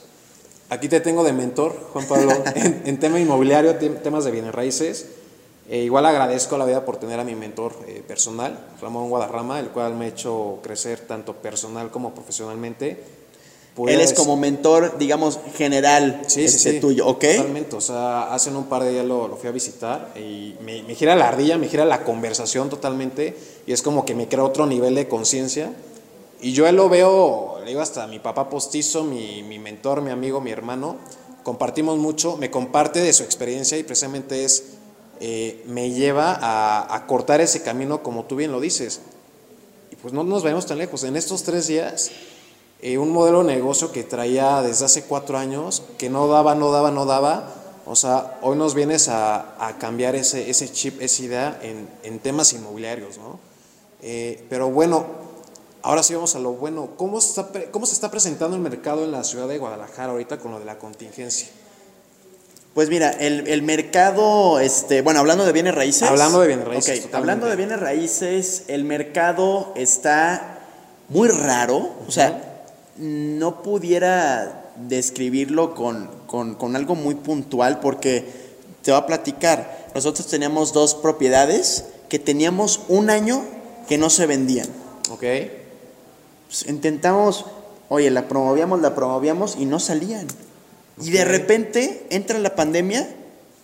aquí 0.71 0.89
te 0.89 1.01
tengo 1.01 1.23
de 1.23 1.35
mentor, 1.35 1.79
Juan 1.93 2.07
Pablo, 2.07 2.33
en, 2.55 2.83
en 2.87 2.99
tema 2.99 3.21
inmobiliario, 3.21 3.79
tem- 3.79 4.01
temas 4.03 4.25
de 4.25 4.31
bienes 4.31 4.55
raíces. 4.55 5.05
Eh, 5.69 5.79
igual 5.85 6.05
agradezco 6.05 6.57
a 6.57 6.59
la 6.59 6.67
vida 6.67 6.85
por 6.85 6.99
tener 6.99 7.19
a 7.19 7.25
mi 7.25 7.35
mentor 7.35 7.75
eh, 7.87 8.03
personal, 8.07 8.59
Ramón 8.83 9.09
Guadarrama, 9.09 9.61
el 9.61 9.69
cual 9.69 9.95
me 9.95 10.05
ha 10.05 10.09
hecho 10.09 10.59
crecer 10.63 11.01
tanto 11.01 11.35
personal 11.37 11.91
como 11.91 12.15
profesionalmente. 12.15 13.03
Él 13.77 14.01
es 14.01 14.13
como 14.13 14.37
mentor, 14.37 14.99
digamos, 14.99 15.41
general 15.57 16.23
sí, 16.29 16.47
sí, 16.49 16.57
este, 16.57 16.73
sí. 16.73 16.81
tuyo, 16.81 17.09
¿ok? 17.09 17.25
Totalmente, 17.37 17.75
o 17.75 17.81
sea, 17.81 18.33
hace 18.33 18.51
un 18.51 18.67
par 18.67 18.85
de 18.85 18.93
días 18.93 19.05
lo, 19.05 19.27
lo 19.27 19.37
fui 19.37 19.49
a 19.49 19.53
visitar 19.53 20.13
y 20.15 20.55
me, 20.61 20.85
me, 20.85 20.95
gira 20.95 21.17
la 21.17 21.27
ardilla, 21.27 21.59
me 21.59 21.67
gira 21.67 21.85
la 21.85 22.05
conversación 22.05 22.71
totalmente 22.71 23.37
y 23.67 23.73
es 23.73 23.83
como 23.83 24.05
que 24.05 24.15
me 24.15 24.29
crea 24.29 24.45
otro 24.45 24.67
nivel 24.67 24.95
de 24.95 25.09
conciencia. 25.09 25.73
Y 26.41 26.53
yo 26.53 26.69
él 26.69 26.77
lo 26.77 26.89
veo, 26.89 27.59
le 27.61 27.67
digo 27.67 27.81
hasta 27.81 28.07
mi 28.07 28.21
papá 28.21 28.49
postizo, 28.49 29.03
mi, 29.03 29.43
mi 29.43 29.59
mentor, 29.59 30.03
mi 30.03 30.11
amigo, 30.11 30.41
mi 30.41 30.53
hermano, 30.53 30.97
compartimos 31.43 31.99
mucho, 31.99 32.37
me 32.37 32.51
comparte 32.51 33.01
de 33.01 33.13
su 33.13 33.25
experiencia 33.25 33.77
y 33.77 33.83
precisamente 33.83 34.45
es, 34.45 34.74
eh, 35.27 35.65
me 35.67 35.91
lleva 35.91 36.39
a, 36.39 37.07
cortar 37.07 37.41
ese 37.41 37.63
camino 37.63 38.03
como 38.03 38.25
tú 38.25 38.37
bien 38.37 38.53
lo 38.53 38.61
dices. 38.61 39.01
Y 39.91 39.97
pues 39.97 40.13
no 40.13 40.23
nos 40.23 40.43
vayamos 40.43 40.67
tan 40.67 40.77
lejos, 40.77 41.03
en 41.05 41.17
estos 41.17 41.45
tres 41.45 41.67
días 41.67 42.11
eh, 42.83 42.99
un 42.99 43.11
modelo 43.11 43.43
de 43.43 43.55
negocio 43.55 43.91
que 43.91 44.03
traía 44.05 44.61
desde 44.61 44.85
hace 44.85 45.05
cuatro 45.05 45.39
años, 45.39 45.83
que 45.97 46.11
no 46.11 46.29
daba, 46.29 46.55
no 46.55 46.71
daba, 46.71 46.91
no 46.91 47.07
daba. 47.07 47.55
O 47.87 47.97
sea, 47.97 48.39
hoy 48.43 48.59
nos 48.59 48.75
vienes 48.75 49.09
a, 49.09 49.77
cambiar 49.81 50.15
ese, 50.15 50.51
ese 50.51 50.71
chip, 50.71 51.01
esa 51.01 51.23
idea 51.23 51.59
en, 51.63 51.89
en 52.03 52.19
temas 52.19 52.53
inmobiliarios, 52.53 53.17
¿no? 53.17 53.41
Eh, 54.03 54.45
pero 54.51 54.69
bueno, 54.69 55.07
ahora 55.81 56.03
sí 56.03 56.13
vamos 56.13 56.35
a 56.35 56.39
lo 56.39 56.53
bueno. 56.53 56.91
¿Cómo, 56.99 57.19
¿Cómo 57.71 57.87
se 57.87 57.95
está 57.95 58.11
presentando 58.11 58.57
el 58.57 58.63
mercado 58.63 59.05
en 59.05 59.13
la 59.13 59.25
ciudad 59.25 59.49
de 59.49 59.57
Guadalajara 59.57 60.13
ahorita 60.13 60.39
con 60.39 60.53
lo 60.53 60.59
de 60.59 60.67
la 60.67 60.77
contingencia? 60.77 61.49
Pues 62.75 62.89
mira, 62.89 63.11
el, 63.11 63.47
el, 63.47 63.63
mercado, 63.63 64.59
este, 64.59 65.01
bueno, 65.01 65.21
hablando 65.21 65.47
de 65.47 65.53
bienes 65.53 65.77
raíces. 65.77 66.03
Hablando 66.03 66.41
de 66.41 66.49
bienes 66.49 66.67
raíces. 66.67 67.05
Okay, 67.05 67.11
hablando 67.15 67.47
de 67.47 67.55
bienes 67.55 67.79
raíces, 67.79 68.65
el 68.67 68.85
mercado 68.85 69.73
está 69.77 70.59
muy 71.09 71.29
raro. 71.29 71.77
Uh 71.77 71.83
-huh. 71.83 72.09
O 72.09 72.11
sea, 72.11 72.65
no 72.97 73.63
pudiera 73.63 74.73
describirlo 74.77 75.75
con, 75.75 76.11
con, 76.27 76.57
con, 76.57 76.75
algo 76.75 76.97
muy 76.97 77.15
puntual 77.15 77.79
porque 77.79 78.25
te 78.83 78.91
voy 78.91 79.01
a 79.01 79.07
platicar. 79.07 79.91
Nosotros 79.95 80.27
teníamos 80.27 80.73
dos 80.73 80.97
propiedades 80.97 81.85
que 82.09 82.19
teníamos 82.19 82.81
un 82.89 83.09
año 83.09 83.45
que 83.89 83.99
no 83.99 84.11
se 84.11 84.27
vendían. 84.27 84.67
Ok. 85.11 85.23
Pues 86.49 86.67
intentamos, 86.67 87.47
oye, 87.89 88.11
la 88.11 88.27
promovíamos, 88.27 88.81
la 88.81 88.95
promovíamos 88.95 89.57
y 89.59 89.65
no 89.65 89.79
salían. 89.79 90.27
Y 91.03 91.11
de 91.11 91.25
repente 91.25 92.07
entra 92.11 92.39
la 92.39 92.55
pandemia, 92.55 93.09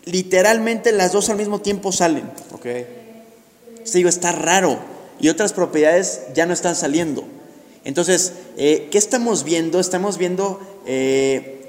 literalmente 0.04 0.92
las 0.92 1.12
dos 1.12 1.30
al 1.30 1.36
mismo 1.36 1.60
tiempo 1.60 1.92
salen. 1.92 2.24
Ok. 2.52 2.62
Te 2.62 3.98
digo, 3.98 4.08
está 4.08 4.32
raro. 4.32 4.78
Y 5.20 5.28
otras 5.28 5.52
propiedades 5.52 6.22
ya 6.34 6.46
no 6.46 6.54
están 6.54 6.74
saliendo. 6.74 7.24
Entonces, 7.84 8.32
eh, 8.56 8.88
¿qué 8.90 8.98
estamos 8.98 9.44
viendo? 9.44 9.80
Estamos 9.80 10.18
viendo 10.18 10.60
eh, 10.86 11.60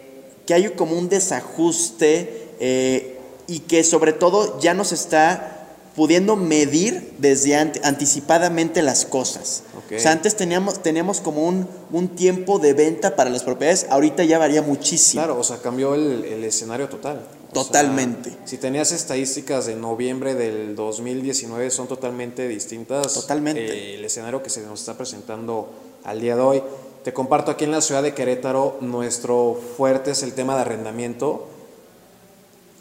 que 0.45 0.53
hay 0.53 0.69
como 0.69 0.97
un 0.97 1.09
desajuste 1.09 2.49
eh, 2.59 3.17
y 3.47 3.59
que 3.59 3.83
sobre 3.83 4.13
todo 4.13 4.59
ya 4.59 4.73
nos 4.73 4.91
está 4.91 5.67
pudiendo 5.95 6.35
medir 6.35 7.13
desde 7.17 7.55
ant 7.55 7.77
anticipadamente 7.83 8.81
las 8.81 9.05
cosas. 9.05 9.63
Okay. 9.91 9.99
O 9.99 10.01
sea, 10.01 10.13
antes 10.13 10.37
teníamos, 10.37 10.81
teníamos 10.81 11.19
como 11.19 11.45
un, 11.45 11.67
un, 11.91 12.07
tiempo 12.15 12.59
de 12.59 12.73
venta 12.73 13.17
para 13.17 13.29
las 13.29 13.43
propiedades, 13.43 13.87
ahorita 13.89 14.23
ya 14.23 14.39
varía 14.39 14.61
muchísimo. 14.61 15.21
Claro, 15.21 15.37
o 15.37 15.43
sea, 15.43 15.57
cambió 15.57 15.95
el, 15.95 16.23
el 16.23 16.43
escenario 16.45 16.87
total. 16.87 17.21
O 17.49 17.53
totalmente. 17.53 18.29
Sea, 18.29 18.47
si 18.47 18.57
tenías 18.57 18.93
estadísticas 18.93 19.65
de 19.65 19.75
noviembre 19.75 20.35
del 20.35 20.77
2019 20.77 21.69
son 21.71 21.87
totalmente 21.87 22.47
distintas. 22.47 23.13
Totalmente. 23.13 23.65
Eh, 23.65 23.95
el 23.95 24.05
escenario 24.05 24.41
que 24.41 24.49
se 24.49 24.61
nos 24.61 24.79
está 24.79 24.95
presentando 24.95 25.69
al 26.05 26.21
día 26.21 26.37
de 26.37 26.41
hoy. 26.41 26.63
Te 27.03 27.11
comparto 27.13 27.51
aquí 27.51 27.65
en 27.65 27.71
la 27.71 27.81
ciudad 27.81 28.03
de 28.03 28.13
Querétaro, 28.13 28.77
nuestro 28.79 29.59
fuerte 29.75 30.11
es 30.11 30.23
el 30.23 30.33
tema 30.33 30.55
de 30.55 30.61
arrendamiento. 30.61 31.47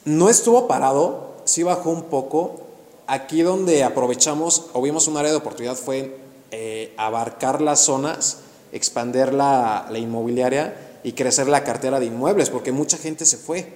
No 0.04 0.28
estuvo 0.28 0.68
parado, 0.68 1.34
sí 1.44 1.62
bajó 1.62 1.90
un 1.90 2.04
poco. 2.04 2.60
Aquí 3.06 3.42
donde 3.42 3.82
aprovechamos 3.82 4.66
o 4.72 4.82
vimos 4.82 5.08
un 5.08 5.16
área 5.16 5.32
de 5.32 5.38
oportunidad 5.38 5.74
fue 5.74 6.19
eh, 6.50 6.92
abarcar 6.96 7.60
las 7.60 7.80
zonas, 7.80 8.38
expandir 8.72 9.32
la, 9.32 9.88
la 9.90 9.98
inmobiliaria 9.98 10.74
y 11.02 11.12
crecer 11.12 11.48
la 11.48 11.64
cartera 11.64 12.00
de 12.00 12.06
inmuebles, 12.06 12.50
porque 12.50 12.72
mucha 12.72 12.98
gente 12.98 13.24
se 13.24 13.36
fue. 13.36 13.66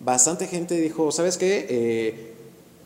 Bastante 0.00 0.46
gente 0.46 0.74
dijo, 0.74 1.10
¿sabes 1.12 1.36
qué? 1.36 1.66
Eh, 1.68 2.34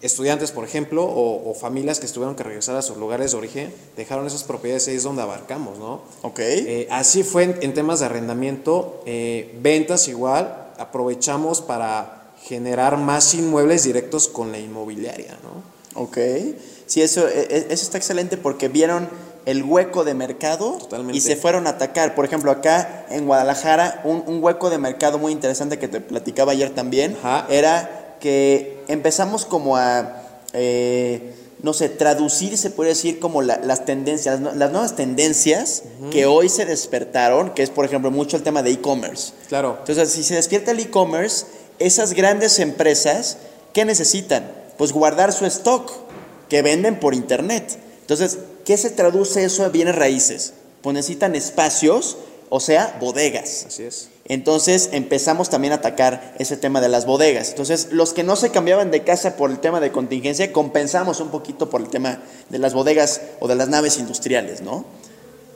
estudiantes, 0.03 0.53
por 0.53 0.65
ejemplo, 0.65 1.05
o, 1.05 1.51
o, 1.51 1.55
familias 1.55 1.99
que 1.99 2.07
tuvieron 2.07 2.37
que 2.37 2.45
regresar 2.45 2.77
a 2.77 2.83
sus 2.83 2.97
lugares 2.97 3.33
de 3.33 3.39
origen, 3.39 3.75
dejaron 3.97 4.27
esas 4.27 4.45
propiedades 4.45 4.87
y 4.87 4.93
ahí 4.93 4.97
es 4.97 5.03
donde 5.03 5.23
abarcamos, 5.23 5.79
¿no? 5.79 6.03
Ok. 6.23 6.39
Eh, 6.41 6.87
así 6.91 7.25
fue 7.25 7.45
en, 7.45 7.59
en, 7.61 7.75
temas 7.75 8.01
de 8.01 8.07
arrendamiento, 8.07 9.03
eh, 9.07 9.59
ventas 9.61 10.07
igual, 10.07 10.71
aprovechamos 10.79 11.61
para 11.61 12.33
generar 12.45 12.97
más 12.99 13.35
inmuebles 13.35 13.83
directos 13.83 14.29
con 14.29 14.53
la 14.53 14.59
inmobiliaria, 14.59 15.37
¿no? 15.43 16.01
Ok. 16.01 16.19
Sí, 16.87 17.03
eso, 17.03 17.27
eso 17.27 17.67
está 17.69 17.99
excelente 17.99 18.37
porque 18.37 18.69
vieron 18.69 19.09
el 19.49 19.65
hueco 19.65 20.05
de 20.05 20.13
mercado 20.13 20.73
Totalmente. 20.73 21.17
y 21.17 21.23
se 21.23 21.35
fueron 21.35 21.67
a 21.67 21.71
atacar. 21.71 22.15
Por 22.15 22.27
ejemplo, 22.27 22.51
acá 22.51 23.07
en 23.09 23.25
Guadalajara, 23.25 24.03
un, 24.05 24.23
un 24.27 24.45
hueco 24.45 24.69
de 24.69 24.77
mercado 24.77 25.19
muy 25.19 25.33
interesante 25.33 25.79
que 25.79 25.89
te 25.89 26.03
platicaba 26.03 26.53
ayer 26.53 26.69
también 26.69 27.17
Ajá. 27.23 27.47
era 27.49 28.17
que 28.21 28.85
empezamos 28.89 29.47
como 29.47 29.79
a, 29.79 30.23
eh, 30.53 31.33
no 31.63 31.73
sé, 31.73 31.89
traducir, 31.89 32.59
se 32.59 32.69
puede 32.69 32.91
decir, 32.91 33.21
como 33.21 33.41
la, 33.41 33.59
las 33.65 33.87
tendencias, 33.87 34.39
las, 34.39 34.55
las, 34.55 34.71
nuevas 34.71 34.97
tendencias 34.97 35.85
uh 35.99 36.05
-huh. 36.05 36.11
que 36.11 36.27
hoy 36.27 36.51
se 36.51 36.67
despertaron, 36.67 37.55
que 37.55 37.63
es, 37.63 37.71
por 37.71 37.87
ejemplo, 37.87 38.11
mucho 38.11 38.37
el 38.37 38.43
tema 38.43 38.63
de 38.63 38.73
e-commerce. 38.73 39.33
Claro. 39.49 39.77
Entonces, 39.79 40.11
si 40.13 40.25
se 40.25 40.35
despierta 40.35 40.73
el 40.73 40.81
e-commerce, 40.81 41.47
esas 41.79 42.13
grandes 42.13 42.59
empresas, 42.59 43.39
¿qué 43.73 43.87
necesitan? 43.87 44.53
Pues 44.77 44.93
guardar 44.93 45.33
su 45.33 45.47
stock 45.47 45.91
que 46.51 46.61
venden 46.61 47.01
por 47.01 47.15
internet. 47.15 47.79
Entonces, 48.03 48.39
¿qué 48.69 48.77
se 48.77 48.91
traduce 48.91 49.43
eso 49.45 49.65
a 49.65 49.71
bienes 49.71 49.97
raíces? 49.97 50.53
Pues 50.83 50.93
necesitan 50.93 51.35
espacios, 51.35 52.19
o 52.51 52.61
sea, 52.61 52.99
bodegas. 53.01 53.65
Así 53.67 53.85
es. 53.85 54.11
Entonces 54.27 54.91
empezamos 54.93 55.49
también 55.49 55.73
a 55.73 55.77
atacar 55.77 56.35
ese 56.39 56.59
tema 56.59 56.83
de 56.83 56.91
las 56.91 57.07
bodegas. 57.07 57.49
Entonces, 57.49 57.93
los 57.93 58.13
que 58.13 58.25
no 58.25 58.37
se 58.37 58.51
cambiaban 58.51 58.91
de 58.91 59.05
casa 59.05 59.39
por 59.39 59.51
el 59.51 59.59
tema 59.59 59.81
de 59.81 59.91
contingencia, 59.91 60.53
compensamos 60.53 61.21
un 61.21 61.31
poquito 61.31 61.71
por 61.71 61.81
el 61.81 61.89
tema 61.89 62.21
de 62.51 62.59
las 62.59 62.75
bodegas 62.75 63.23
o 63.41 63.49
de 63.49 63.55
las 63.55 63.71
naves 63.71 63.97
industriales, 63.97 64.61
¿no? 64.61 64.85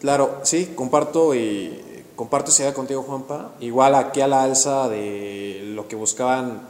Claro, 0.00 0.40
sí, 0.42 0.73
comparto 0.75 1.35
y 1.35 1.83
comparto 2.16 2.50
esa 2.50 2.62
idea 2.62 2.73
contigo, 2.73 3.02
Juanpa. 3.02 3.52
Igual 3.61 3.95
aquí 3.95 4.23
a 4.23 4.26
la 4.26 4.42
alza 4.42 4.88
de 4.88 5.61
lo 5.64 5.87
que 5.87 5.97
buscaban 5.97 6.62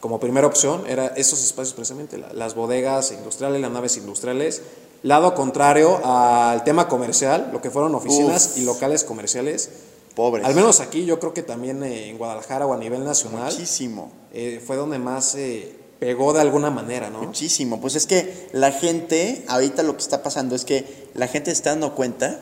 como 0.00 0.20
primera 0.20 0.46
opción 0.46 0.84
era 0.86 1.06
esos 1.16 1.42
espacios 1.42 1.72
precisamente, 1.72 2.22
las 2.34 2.54
bodegas 2.54 3.10
industriales, 3.10 3.62
las 3.62 3.70
naves 3.70 3.96
industriales. 3.96 4.60
Lado 5.02 5.34
contrario 5.34 6.00
al 6.04 6.64
tema 6.64 6.88
comercial, 6.88 7.50
lo 7.52 7.60
que 7.62 7.70
fueron 7.70 7.94
oficinas 7.94 8.52
Uf. 8.52 8.58
y 8.58 8.64
locales 8.64 9.04
comerciales. 9.04 9.70
Pobres. 10.14 10.44
Al 10.44 10.54
menos 10.54 10.80
aquí, 10.80 11.04
yo 11.04 11.20
creo 11.20 11.32
que 11.32 11.44
también 11.44 11.82
eh, 11.84 12.08
en 12.08 12.18
Guadalajara 12.18 12.66
o 12.66 12.72
a 12.72 12.76
nivel 12.76 13.04
nacional. 13.04 13.52
Muchísimo. 13.52 14.10
Eh, 14.32 14.60
fue 14.64 14.74
donde 14.74 14.98
más 14.98 15.36
eh, 15.36 15.76
pegó 16.00 16.32
de 16.32 16.40
alguna 16.40 16.70
manera, 16.70 17.08
¿no? 17.10 17.22
Muchísimo. 17.22 17.80
Pues 17.80 17.94
es 17.94 18.06
que 18.06 18.48
la 18.52 18.72
gente, 18.72 19.44
ahorita 19.46 19.84
lo 19.84 19.96
que 19.96 20.02
está 20.02 20.24
pasando 20.24 20.56
es 20.56 20.64
que 20.64 21.08
la 21.14 21.28
gente 21.28 21.52
está 21.52 21.70
dando 21.70 21.94
cuenta 21.94 22.40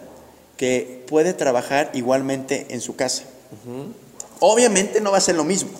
que 0.56 1.04
puede 1.06 1.34
trabajar 1.34 1.90
igualmente 1.92 2.66
en 2.70 2.80
su 2.80 2.96
casa. 2.96 3.24
Uh 3.66 3.70
-huh. 3.70 3.92
Obviamente 4.40 5.02
no 5.02 5.10
va 5.12 5.18
a 5.18 5.20
ser 5.20 5.34
lo 5.34 5.44
mismo, 5.44 5.70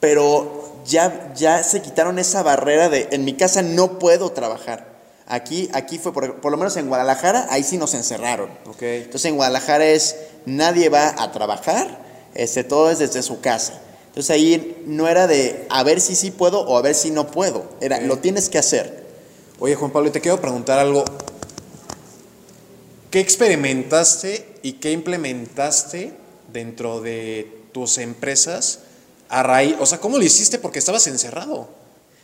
pero 0.00 0.72
ya, 0.84 1.32
ya 1.34 1.62
se 1.62 1.82
quitaron 1.82 2.18
esa 2.18 2.42
barrera 2.42 2.88
de 2.88 3.08
en 3.12 3.24
mi 3.24 3.34
casa 3.34 3.62
no 3.62 4.00
puedo 4.00 4.30
trabajar. 4.30 4.97
Aquí, 5.30 5.68
aquí 5.74 5.98
fue, 5.98 6.12
por, 6.12 6.40
por, 6.40 6.50
lo 6.50 6.56
menos 6.56 6.76
en 6.78 6.88
Guadalajara, 6.88 7.46
ahí 7.50 7.62
sí 7.62 7.76
nos 7.76 7.92
encerraron. 7.92 8.50
Okay. 8.66 9.02
Entonces 9.02 9.26
en 9.26 9.36
Guadalajara 9.36 9.86
es, 9.86 10.16
nadie 10.46 10.88
va 10.88 11.22
a 11.22 11.30
trabajar, 11.32 12.00
este, 12.34 12.64
todo 12.64 12.90
es 12.90 12.98
desde 12.98 13.22
su 13.22 13.40
casa. 13.40 13.78
Entonces 14.06 14.30
ahí 14.30 14.82
no 14.86 15.06
era 15.06 15.26
de 15.26 15.66
a 15.68 15.82
ver 15.82 16.00
si 16.00 16.16
sí 16.16 16.30
puedo 16.30 16.60
o 16.60 16.78
a 16.78 16.82
ver 16.82 16.94
si 16.94 17.10
no 17.10 17.30
puedo, 17.30 17.68
era 17.80 17.96
okay. 17.96 18.08
lo 18.08 18.18
tienes 18.18 18.48
que 18.48 18.56
hacer. 18.56 19.06
Oye 19.60 19.74
Juan 19.74 19.90
Pablo, 19.90 20.10
te 20.10 20.22
quiero 20.22 20.40
preguntar 20.40 20.78
algo. 20.78 21.04
¿Qué 23.10 23.20
experimentaste 23.20 24.60
y 24.62 24.74
qué 24.74 24.92
implementaste 24.92 26.14
dentro 26.52 27.00
de 27.02 27.64
tus 27.72 27.98
empresas 27.98 28.80
a 29.28 29.42
raíz, 29.42 29.76
o 29.78 29.86
sea, 29.86 29.98
¿cómo 29.98 30.16
lo 30.16 30.24
hiciste? 30.24 30.58
Porque 30.58 30.78
estabas 30.78 31.06
encerrado. 31.06 31.68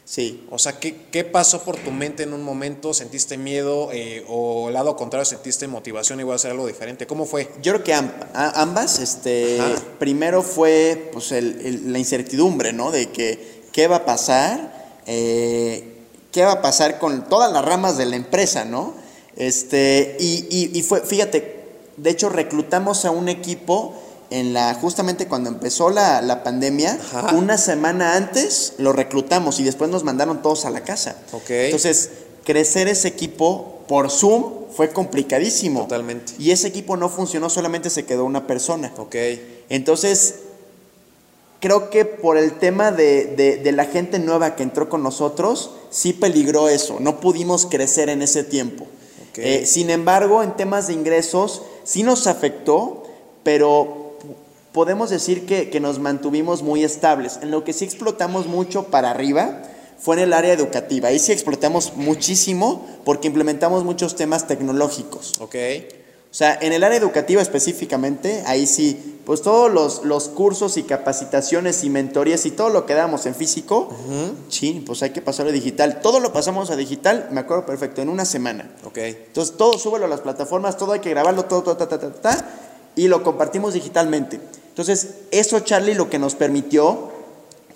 Sí. 0.05 0.47
O 0.51 0.59
sea, 0.59 0.79
¿qué, 0.79 0.95
¿qué, 1.11 1.25
pasó 1.25 1.63
por 1.63 1.77
tu 1.79 1.91
mente 1.91 2.25
en 2.25 2.35
un 2.35 2.43
momento? 2.43 2.93
¿Sentiste 2.93 3.39
miedo 3.39 3.91
eh, 3.93 4.25
o 4.29 4.69
al 4.69 4.75
lado 4.75 4.97
contrario 4.97 5.25
sentiste 5.25 5.67
motivación 5.67 6.21
y 6.21 6.25
voy 6.25 6.33
a 6.33 6.37
hacer 6.37 6.51
algo 6.51 6.67
diferente? 6.67 7.07
¿Cómo 7.07 7.25
fue? 7.25 7.51
Yo 7.63 7.73
creo 7.73 7.85
que 7.85 7.95
ambas. 7.95 8.99
Este, 8.99 9.59
primero 9.99 10.43
fue 10.43 11.11
pues, 11.13 11.33
el, 11.33 11.59
el, 11.65 11.93
la 11.93 11.99
incertidumbre, 11.99 12.75
¿no? 12.75 12.91
De 12.91 13.11
que 13.11 13.65
qué 13.73 13.89
va 13.89 13.97
a 13.97 14.05
pasar, 14.05 15.01
eh, 15.07 15.97
qué 16.31 16.45
va 16.45 16.53
a 16.53 16.63
pasar 16.63 16.99
con 16.99 17.27
todas 17.29 17.51
las 17.51 17.65
ramas 17.65 17.97
de 17.97 18.05
la 18.05 18.17
empresa, 18.17 18.67
¿no? 18.67 18.95
Este, 19.37 20.19
y, 20.21 20.47
y, 20.51 20.79
y 20.79 20.83
fue, 20.83 21.01
fíjate, 21.01 21.65
de 21.97 22.11
hecho 22.11 22.29
reclutamos 22.29 23.07
a 23.07 23.11
un 23.11 23.31
equipo 23.31 23.95
en 24.31 24.53
la, 24.53 24.75
justamente 24.75 25.27
cuando 25.29 25.49
empezó 25.51 25.91
la, 25.91 26.21
la 26.23 26.43
pandemia, 26.43 26.99
Ajá. 27.13 27.35
una 27.35 27.59
semana 27.59 28.17
antes 28.17 28.75
lo 28.79 28.93
reclutamos 28.93 29.61
y 29.61 29.65
después 29.65 29.91
nos 29.91 30.03
mandaron 30.05 30.43
todos 30.43 30.65
a 30.65 30.71
la 30.71 30.81
casa. 30.83 31.17
Entonces, 31.49 32.11
crecer 32.45 32.89
ese 32.89 33.09
equipo 33.09 33.83
por 33.87 34.11
Zoom 34.11 34.65
fue 34.75 34.91
complicadísimo. 34.91 35.83
Totalmente. 35.83 36.33
Y 36.39 36.51
ese 36.51 36.69
equipo 36.69 36.97
no 36.97 37.09
funcionó, 37.09 37.49
solamente 37.51 37.91
se 37.91 38.05
quedó 38.07 38.25
una 38.25 38.47
persona. 38.47 38.93
Ok. 38.97 39.15
Entonces, 39.69 40.37
creo 41.61 41.91
que 41.91 42.05
por 42.05 42.37
el 42.37 42.59
tema 42.59 42.93
de, 42.93 43.27
de- 43.37 43.57
de 43.59 43.73
la 43.73 43.85
gente 43.87 44.19
nueva 44.19 44.57
que 44.57 44.63
entró 44.63 44.89
con 44.89 45.03
nosotros, 45.03 45.71
sí 45.91 46.13
peligró 46.13 46.69
eso. 46.69 46.99
No 47.01 47.21
pudimos 47.21 47.67
crecer 47.67 48.09
en 48.09 48.23
ese 48.23 48.45
tiempo. 48.45 48.87
Eh, 49.37 49.67
sin 49.67 49.91
embargo, 49.91 50.43
en 50.45 50.55
temas 50.57 50.87
de 50.87 50.93
ingresos, 50.93 51.63
sí 51.83 52.03
nos 52.05 52.27
afectó, 52.29 53.03
pero 53.43 54.04
podemos 54.75 55.09
decir 55.09 55.47
que, 55.47 55.71
que 55.71 55.79
nos 55.79 56.01
mantuvimos 56.01 56.65
muy 56.65 56.83
estables. 56.83 57.39
En 57.41 57.53
lo 57.53 57.63
que 57.63 57.73
sí 57.73 57.85
explotamos 57.85 58.49
mucho 58.49 58.89
para 58.89 59.13
arriba 59.13 59.63
fue 60.01 60.17
en 60.17 60.23
el 60.23 60.33
área 60.33 60.53
educativa. 60.53 61.09
Ahí 61.09 61.21
sí 61.21 61.31
explotamos 61.31 61.93
muchísimo 61.95 62.85
porque 63.05 63.29
implementamos 63.29 63.85
muchos 63.85 64.17
temas 64.17 64.49
tecnológicos. 64.49 65.41
Ok. 65.41 65.55
O 66.29 66.37
sea, 66.37 66.59
en 66.61 66.73
el 66.73 66.83
área 66.83 66.99
educativa 66.99 67.41
específicamente, 67.41 68.43
ahí 68.47 68.67
sí, 68.67 69.21
pues 69.25 69.43
todos 69.43 69.73
los, 69.73 70.05
los 70.05 70.29
cursos 70.29 70.77
y 70.77 70.83
capacitaciones 70.83 71.85
y 71.85 71.91
mentorías 71.91 72.45
y 72.45 72.51
todo 72.51 72.71
lo 72.71 72.85
que 72.85 72.95
damos 72.95 73.27
en 73.27 73.37
físico, 73.37 73.91
sí, 74.49 74.83
pues 74.85 75.05
hay 75.05 75.11
que 75.11 75.23
pasarlo 75.23 75.53
a 75.53 75.55
digital. 75.55 76.01
Todo 76.03 76.19
lo 76.19 76.33
pasamos 76.33 76.73
a 76.73 76.77
digital, 76.77 77.29
me 77.31 77.39
acuerdo 77.39 77.65
perfecto, 77.65 78.03
en 78.03 78.09
una 78.09 78.25
semana. 78.25 78.69
Ok. 78.85 78.99
Entonces 78.99 79.57
todo 79.57 79.79
súbelo 79.79 80.07
a 80.07 80.09
las 80.09 80.23
plataformas, 80.23 80.77
todo 80.77 80.91
hay 80.91 81.01
que 81.01 81.11
grabarlo, 81.11 81.45
todo, 81.45 81.63
todo, 81.63 81.77
ta, 81.77 81.89
ta, 81.89 82.01
ta, 82.01 82.13
ta, 82.13 82.49
y 82.97 83.07
lo 83.07 83.23
compartimos 83.23 83.75
digitalmente. 83.75 84.41
Entonces, 84.75 85.11
eso, 85.31 85.61
Charlie, 85.61 85.95
lo 85.95 86.11
que 86.11 86.19
nos 86.19 86.35
permitió 86.35 87.13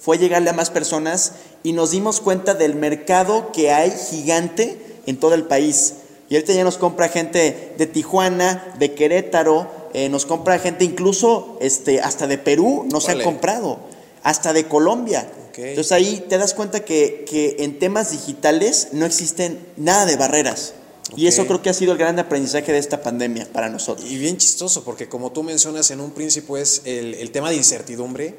fue 0.01 0.19
llegarle 0.19 0.51
a 0.51 0.53
más 0.53 0.71
personas 0.71 1.35
y 1.63 1.73
nos 1.73 1.93
dimos 1.93 2.21
cuenta 2.21 2.55
del 2.55 2.75
mercado 2.75 3.53
que 3.53 3.71
hay 3.71 3.93
gigante 3.93 4.77
en 5.07 5.17
todo 5.17 5.35
el 5.35 5.45
país. 5.45 5.95
Y 6.29 6.35
ahorita 6.35 6.55
ya 6.55 6.65
nos 6.65 6.77
compra 6.77 7.09
gente 7.09 7.73
de 7.79 7.87
Tijuana, 7.87 8.75
de 8.81 8.95
Querétaro, 8.95 9.69
eh, 9.95 10.09
nos 10.09 10.27
compra 10.27 10.59
gente 10.59 10.85
incluso 10.85 11.57
este, 11.61 12.01
hasta 12.01 12.27
de 12.27 12.37
Perú, 12.37 12.85
nos 12.91 13.05
Órale. 13.05 13.23
han 13.23 13.31
comprado, 13.31 13.79
hasta 14.25 14.53
de 14.53 14.65
Colombia. 14.65 15.31
Entonces 15.57 15.93
ahí 15.93 16.25
te 16.29 16.37
das 16.37 16.53
cuenta 16.53 16.81
que, 16.81 17.25
que 17.31 17.59
en 17.61 17.79
temas 17.79 18.11
digitales 18.11 18.89
no 18.91 19.07
existen 19.07 19.65
nada 19.77 20.05
de 20.05 20.17
barreras. 20.17 20.75
Y 21.17 21.27
eso 21.27 21.47
creo 21.47 21.63
que 21.63 21.71
ha 21.71 21.75
sido 21.75 21.93
el 21.93 21.99
gran 21.99 22.19
aprendizaje 22.19 22.71
de 22.73 22.79
esta 22.79 23.03
pandemia 23.03 23.49
para 23.53 23.69
nosotros. 23.69 24.09
Y 24.11 24.19
bien 24.19 24.37
chistoso, 24.37 24.85
porque 24.85 25.09
como 25.09 25.33
tú 25.33 25.43
mencionas 25.43 25.91
en 25.91 26.01
un 26.01 26.11
principio 26.11 26.57
es 26.57 26.83
el, 26.85 27.15
el 27.15 27.31
tema 27.31 27.51
de 27.51 27.57
incertidumbre 27.57 28.37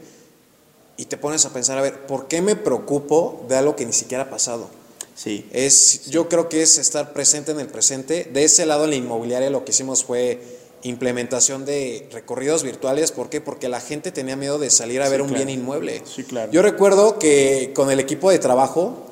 y 0.98 1.06
te 1.06 1.18
pones 1.18 1.46
a 1.46 1.54
pensar, 1.54 1.78
a 1.78 1.82
ver, 1.82 2.06
¿por 2.06 2.28
qué 2.28 2.42
me 2.42 2.56
preocupo 2.56 3.46
de 3.48 3.56
algo 3.56 3.76
que 3.76 3.86
ni 3.86 3.94
siquiera 3.94 4.24
ha 4.26 4.30
pasado? 4.30 4.70
Sí. 5.16 5.46
Es, 5.52 6.06
Yo 6.10 6.30
creo 6.30 6.48
que 6.48 6.62
es 6.62 6.78
estar 6.78 7.12
presente 7.14 7.52
en 7.52 7.60
el 7.60 7.68
presente. 7.68 8.30
De 8.32 8.44
ese 8.44 8.66
lado 8.66 8.84
en 8.86 8.92
la 8.92 8.96
inmobiliaria 8.98 9.50
lo 9.50 9.66
que 9.66 9.72
hicimos 9.72 10.04
fue 10.04 10.40
implementación 10.84 11.66
de 11.66 12.08
recorridos 12.12 12.64
virtuales. 12.64 13.12
¿Por 13.12 13.30
qué? 13.30 13.42
Porque 13.42 13.68
la 13.68 13.82
gente 13.82 14.12
tenía 14.12 14.36
miedo 14.36 14.60
de 14.60 14.70
salir 14.70 15.02
a 15.02 15.06
Sí, 15.06 15.12
ver 15.12 15.22
un 15.22 15.34
bien 15.34 15.50
inmueble. 15.50 16.02
Sí, 16.06 16.24
claro. 16.24 16.52
Yo 16.52 16.62
recuerdo 16.62 17.20
que 17.20 17.72
con 17.76 17.92
el 17.92 18.00
equipo 18.00 18.30
de 18.32 18.40
trabajo, 18.40 19.08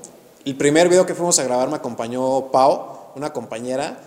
el 0.46 0.56
primer 0.56 0.88
video 0.88 1.06
que 1.06 1.14
fuimos 1.14 1.40
a 1.40 1.44
grabar 1.44 1.70
me 1.70 1.76
acompañó 1.76 2.52
Pau, 2.52 2.97
una 3.18 3.34
compañera. 3.34 4.00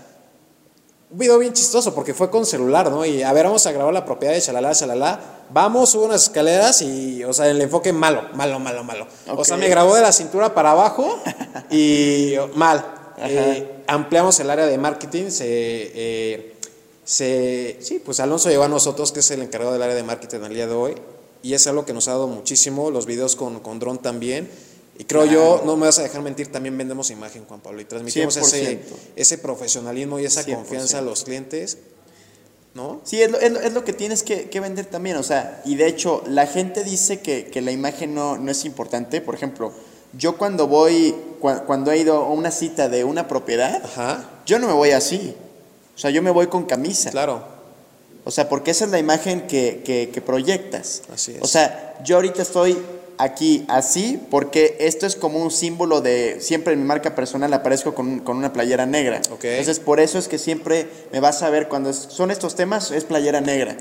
Un 1.10 1.18
video 1.18 1.38
bien 1.38 1.52
chistoso 1.52 1.94
porque 1.94 2.14
fue 2.14 2.30
con 2.30 2.46
celular, 2.46 2.90
¿no? 2.90 3.04
Y 3.04 3.22
a 3.22 3.32
ver, 3.32 3.46
vamos 3.46 3.66
a 3.66 3.72
grabar 3.72 3.92
la 3.92 4.04
propiedad 4.04 4.32
de 4.32 4.40
Chalala, 4.40 4.72
Chalala. 4.72 5.20
Vamos, 5.50 5.90
sube 5.90 6.04
unas 6.04 6.22
escaleras 6.22 6.80
y, 6.82 7.24
o 7.24 7.32
sea, 7.32 7.48
el 7.48 7.60
enfoque 7.60 7.92
malo, 7.92 8.22
malo, 8.34 8.60
malo, 8.60 8.84
malo. 8.84 9.06
O 9.36 9.44
sea, 9.44 9.56
me 9.56 9.68
grabó 9.68 9.96
de 9.96 10.02
la 10.02 10.12
cintura 10.12 10.54
para 10.54 10.70
abajo 10.70 11.18
y 11.70 12.34
mal. 12.54 13.14
Eh, 13.18 13.82
ampliamos 13.86 14.38
el 14.40 14.48
área 14.48 14.66
de 14.66 14.78
marketing, 14.78 15.30
se, 15.30 15.44
eh, 15.46 16.54
se, 17.04 17.76
sí, 17.80 18.00
pues 18.02 18.20
Alonso 18.20 18.48
llegó 18.48 18.62
a 18.62 18.68
nosotros, 18.68 19.12
que 19.12 19.20
es 19.20 19.30
el 19.32 19.42
encargado 19.42 19.72
del 19.72 19.82
área 19.82 19.94
de 19.94 20.02
marketing 20.02 20.40
al 20.44 20.54
día 20.54 20.66
de 20.66 20.74
hoy, 20.74 20.94
y 21.42 21.54
es 21.54 21.66
algo 21.66 21.84
que 21.84 21.92
nos 21.92 22.08
ha 22.08 22.12
dado 22.12 22.28
muchísimo, 22.28 22.90
los 22.90 23.04
videos 23.04 23.36
con, 23.36 23.60
con 23.60 23.78
dron 23.78 23.98
también, 23.98 24.48
y 25.00 25.04
creo 25.04 25.24
yo, 25.24 25.62
no 25.64 25.76
me 25.76 25.86
vas 25.86 25.98
a 25.98 26.02
dejar 26.02 26.20
mentir, 26.22 26.52
también 26.52 26.76
vendemos 26.76 27.10
imagen, 27.10 27.44
Juan 27.46 27.60
Pablo, 27.60 27.80
y 27.80 27.84
transmitimos 27.86 28.36
ese, 28.36 28.78
100%. 28.78 28.80
ese 29.16 29.38
profesionalismo 29.38 30.18
y 30.20 30.26
esa 30.26 30.42
100%. 30.44 30.54
confianza 30.56 30.98
a 30.98 31.02
los 31.02 31.24
clientes, 31.24 31.78
¿no? 32.74 33.00
Sí, 33.04 33.20
es 33.22 33.30
lo, 33.30 33.38
es 33.40 33.50
lo- 33.50 33.60
es 33.60 33.72
lo 33.72 33.84
que 33.84 33.92
tienes 33.92 34.22
que, 34.22 34.48
que 34.50 34.60
vender 34.60 34.86
también, 34.86 35.16
o 35.16 35.22
sea, 35.22 35.62
y 35.64 35.74
de 35.76 35.86
hecho, 35.86 36.22
la 36.26 36.46
gente 36.46 36.84
dice 36.84 37.20
que, 37.20 37.46
que 37.46 37.60
la 37.62 37.72
imagen 37.72 38.14
no, 38.14 38.36
no 38.38 38.50
es 38.50 38.64
importante, 38.64 39.20
por 39.20 39.34
ejemplo, 39.34 39.72
yo 40.12 40.36
cuando 40.36 40.66
voy, 40.66 41.14
cua- 41.40 41.64
cuando 41.64 41.90
he 41.92 41.98
ido 41.98 42.16
a 42.16 42.28
una 42.30 42.50
cita 42.50 42.88
de 42.88 43.02
una 43.04 43.26
propiedad, 43.26 43.82
Ajá, 43.84 44.28
yo 44.46 44.58
no 44.58 44.66
me 44.68 44.72
voy 44.74 44.90
así, 44.90 45.34
o 45.96 45.98
sea, 45.98 46.10
yo 46.10 46.22
me 46.22 46.30
voy 46.30 46.46
con 46.48 46.64
camisa, 46.66 47.10
claro, 47.10 47.42
o 48.24 48.30
sea, 48.30 48.48
porque 48.48 48.70
esa 48.70 48.84
es 48.84 48.90
la 48.90 48.98
imagen 48.98 49.46
que, 49.46 49.82
que- 49.84 50.10
que 50.12 50.20
proyectas. 50.20 51.02
Así 51.12 51.32
es. 51.32 51.38
O 51.42 51.46
sea, 51.46 51.98
yo 52.04 52.16
ahorita 52.16 52.42
estoy 52.42 52.76
aquí 53.22 53.64
así 53.68 54.18
porque 54.30 54.76
esto 54.80 55.06
es 55.06 55.14
como 55.14 55.42
un 55.42 55.50
símbolo 55.50 56.00
de, 56.00 56.38
siempre 56.40 56.72
en 56.72 56.80
mi 56.80 56.84
marca 56.86 57.14
personal 57.14 57.52
aparezco 57.52 57.94
con, 57.94 58.20
con 58.20 58.36
una 58.36 58.52
playera 58.52 58.86
negra. 58.86 59.20
Entonces, 59.52 59.78
por 59.78 60.00
eso 60.00 60.18
es 60.18 60.26
que 60.28 60.38
siempre 60.38 60.86
me 61.12 61.20
vas 61.20 61.42
a 61.42 61.50
ver 61.50 61.68
cuando 61.68 61.90
es- 61.90 62.06
son 62.08 62.30
estos 62.30 62.54
temas, 62.54 62.90
es 62.90 63.04
playera 63.04 63.40
negra. 63.40 63.76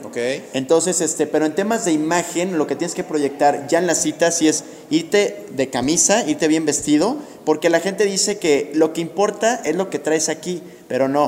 Entonces, 0.54 1.02
este, 1.02 1.26
pero 1.28 1.46
en 1.46 1.56
temas 1.56 1.86
de 1.86 1.92
imagen, 1.94 2.58
lo 2.58 2.68
que 2.68 2.76
tienes 2.76 2.94
que 2.96 3.04
proyectar 3.04 3.68
ya 3.68 3.80
en 3.80 3.88
las 3.88 4.02
citas 4.02 4.38
sí 4.38 4.48
es 4.48 4.64
irte 4.90 5.46
de 5.52 5.70
camisa, 5.70 6.28
irte 6.28 6.48
bien 6.48 6.66
vestido, 6.66 7.18
porque 7.46 7.70
la 7.70 7.80
gente 7.80 8.06
dice 8.06 8.38
que 8.40 8.72
lo 8.74 8.92
que 8.94 9.02
importa 9.02 9.62
es 9.64 9.76
lo 9.76 9.90
que 9.90 10.00
traes 10.00 10.30
aquí, 10.30 10.62
pero 10.88 11.08
no. 11.08 11.26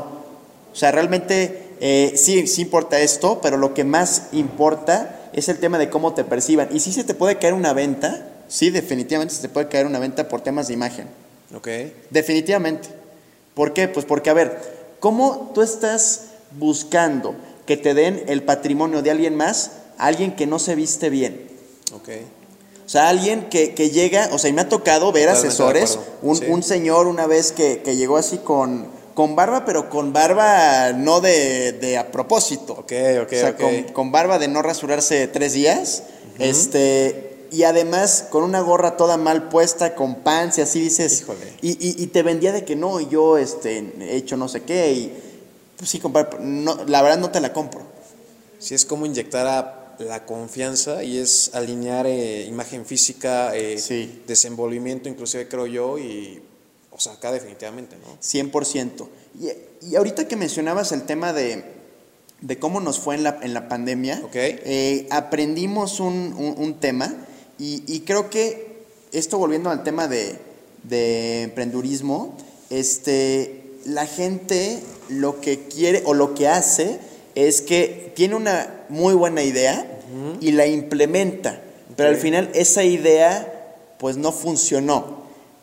O 0.72 0.76
sea, 0.76 0.92
realmente 0.92 1.64
eh, 1.80 2.14
sí, 2.16 2.46
sí 2.48 2.62
importa 2.64 3.00
esto, 3.00 3.40
pero 3.42 3.58
lo 3.58 3.74
que 3.74 3.84
más 3.84 4.24
importa 4.34 5.18
es 5.34 5.50
el 5.50 5.60
tema 5.60 5.78
de 5.78 5.90
cómo 5.90 6.14
te 6.14 6.24
perciban. 6.24 6.70
Y 6.72 6.80
sí 6.80 6.92
se 6.92 7.04
te 7.04 7.14
puede 7.14 7.38
caer 7.38 7.54
una 7.54 7.74
venta, 7.74 8.28
sí, 8.48 8.70
definitivamente 8.70 9.34
se 9.36 9.42
te 9.42 9.50
puede 9.50 9.68
caer 9.68 9.86
una 9.86 10.00
venta 10.00 10.28
por 10.28 10.42
temas 10.42 10.68
de 10.68 10.74
imagen. 10.74 11.08
ok, 11.56 11.68
Definitivamente. 12.10 12.90
¿Por 13.54 13.74
qué? 13.74 13.88
Pues 13.88 14.06
porque, 14.06 14.30
a 14.30 14.34
ver, 14.34 14.58
¿cómo 15.00 15.52
tú 15.54 15.62
estás 15.62 16.26
buscando 16.58 17.36
que 17.66 17.78
te 17.78 17.94
den 17.94 18.24
el 18.28 18.44
patrimonio 18.44 19.02
de 19.02 19.12
alguien 19.12 19.36
más 19.36 19.72
alguien 19.98 20.36
que 20.36 20.48
no 20.48 20.58
se 20.60 20.76
viste 20.76 21.10
bien? 21.10 21.48
ok, 21.94 22.10
O 22.86 22.90
sea, 22.90 23.10
alguien 23.10 23.50
que, 23.50 23.74
que 23.74 23.90
llega, 23.90 24.30
o 24.32 24.40
sea, 24.40 24.50
y 24.50 24.54
me 24.54 24.62
ha 24.62 24.70
tocado 24.70 25.12
ver 25.12 25.26
Totalmente 25.28 25.48
asesores, 25.48 26.00
un, 26.22 26.36
sí. 26.38 26.46
un 26.48 26.64
señor 26.64 27.08
una 27.08 27.28
vez 27.28 27.52
que, 27.52 27.82
que 27.84 27.96
llegó 27.96 28.18
así 28.18 28.38
con, 28.40 28.88
con 29.14 29.36
barba, 29.36 29.66
pero 29.66 29.90
con 29.90 30.14
barba 30.14 30.94
no 30.94 31.22
de, 31.22 31.74
de 31.74 31.98
a 31.98 32.12
propósito. 32.12 32.74
ok, 32.74 32.92
ok, 33.24 33.28
o 33.28 33.36
sea, 33.36 33.50
ok. 33.52 33.60
con, 33.60 33.84
con 33.94 34.12
barba 34.12 34.40
de 34.40 34.48
no 34.48 34.62
rasurarse 34.62 35.28
tres 35.28 35.54
días. 35.54 36.04
Este, 36.40 37.48
y 37.52 37.64
además 37.64 38.26
con 38.30 38.44
una 38.44 38.62
gorra 38.62 38.98
toda 38.98 39.18
mal 39.18 39.50
puesta, 39.50 39.94
con 39.96 40.16
pants 40.16 40.58
y 40.58 40.62
así 40.62 40.80
dices. 40.82 41.22
Híjole. 41.22 41.54
Y, 41.62 41.72
y- 41.72 42.04
y 42.04 42.08
te 42.08 42.24
vendía 42.24 42.52
de 42.52 42.64
que 42.66 42.76
no, 42.76 43.00
y 43.00 43.08
yo 43.10 43.38
este, 43.38 43.78
he 44.00 44.16
hecho 44.16 44.38
no 44.38 44.48
sé 44.48 44.62
qué. 44.64 44.92
Y 44.92 45.14
pues 45.78 45.90
sí, 45.90 46.00
comprar, 46.00 46.40
no, 46.40 46.78
la 46.88 47.02
verdad 47.02 47.20
no 47.20 47.30
te 47.32 47.40
la 47.42 47.54
compro. 47.54 47.82
Sí, 48.60 48.76
es 48.76 48.86
como 48.86 49.06
inyectar 49.06 49.48
a 49.48 49.96
la 50.00 50.26
confianza 50.26 51.04
y 51.04 51.18
es 51.20 51.52
alinear 51.54 52.08
eh, 52.08 52.46
imagen 52.48 52.86
física, 52.86 53.56
eh, 53.56 53.78
Sí. 53.78 54.24
desenvolvimiento, 54.28 55.10
inclusive 55.10 55.48
creo 55.48 55.68
yo, 55.68 55.98
y, 56.00 56.42
o 56.92 57.00
sea, 57.00 57.14
acá 57.14 57.32
definitivamente, 57.32 57.96
¿no? 57.98 58.18
100%. 58.22 59.08
Y, 59.40 59.88
y 59.90 59.96
ahorita 59.96 60.28
que 60.28 60.36
mencionabas 60.36 60.92
el 60.92 61.04
tema 61.04 61.34
de, 61.34 61.64
de 62.42 62.60
cómo 62.60 62.80
nos 62.80 63.00
fue 63.00 63.16
en 63.16 63.24
la, 63.24 63.40
en 63.42 63.54
la 63.54 63.68
pandemia, 63.70 64.22
eh, 64.36 65.08
aprendimos 65.10 66.00
un, 66.00 66.34
un- 66.38 66.56
un 66.58 66.80
tema 66.80 67.14
y, 67.58 67.84
y 67.88 68.02
creo 68.02 68.30
que 68.30 68.72
esto 69.12 69.38
volviendo 69.38 69.70
al 69.70 69.84
tema 69.84 70.08
de, 70.08 70.38
de 70.84 71.44
emprendurismo, 71.44 72.36
este, 72.70 73.64
la 73.86 74.06
gente 74.06 74.80
lo 75.10 75.42
que 75.42 75.68
quiere 75.68 76.02
o 76.06 76.14
lo 76.14 76.34
que 76.34 76.48
hace 76.48 77.00
es 77.36 77.62
que 77.62 78.12
tiene 78.16 78.36
una 78.36 78.86
muy 78.90 79.14
buena 79.14 79.44
idea 79.44 79.88
y 80.42 80.52
la 80.52 80.68
implementa, 80.68 81.62
pero 81.96 82.10
al 82.10 82.18
final 82.18 82.50
esa 82.54 82.84
idea 82.84 83.94
pues 83.98 84.18
no 84.18 84.32
funcionó. 84.34 85.21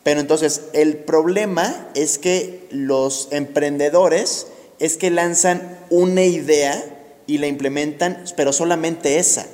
Pero 0.09 0.21
entonces 0.21 0.61
el 0.73 0.97
problema 0.97 1.87
es 1.93 2.17
que 2.17 2.67
los 2.71 3.27
emprendedores 3.29 4.47
es 4.79 4.97
que 4.97 5.11
lanzan 5.11 5.77
una 5.91 6.23
idea 6.23 6.83
y 7.27 7.37
la 7.37 7.45
implementan, 7.45 8.23
pero 8.35 8.51
solamente 8.51 9.19
esa. 9.19 9.45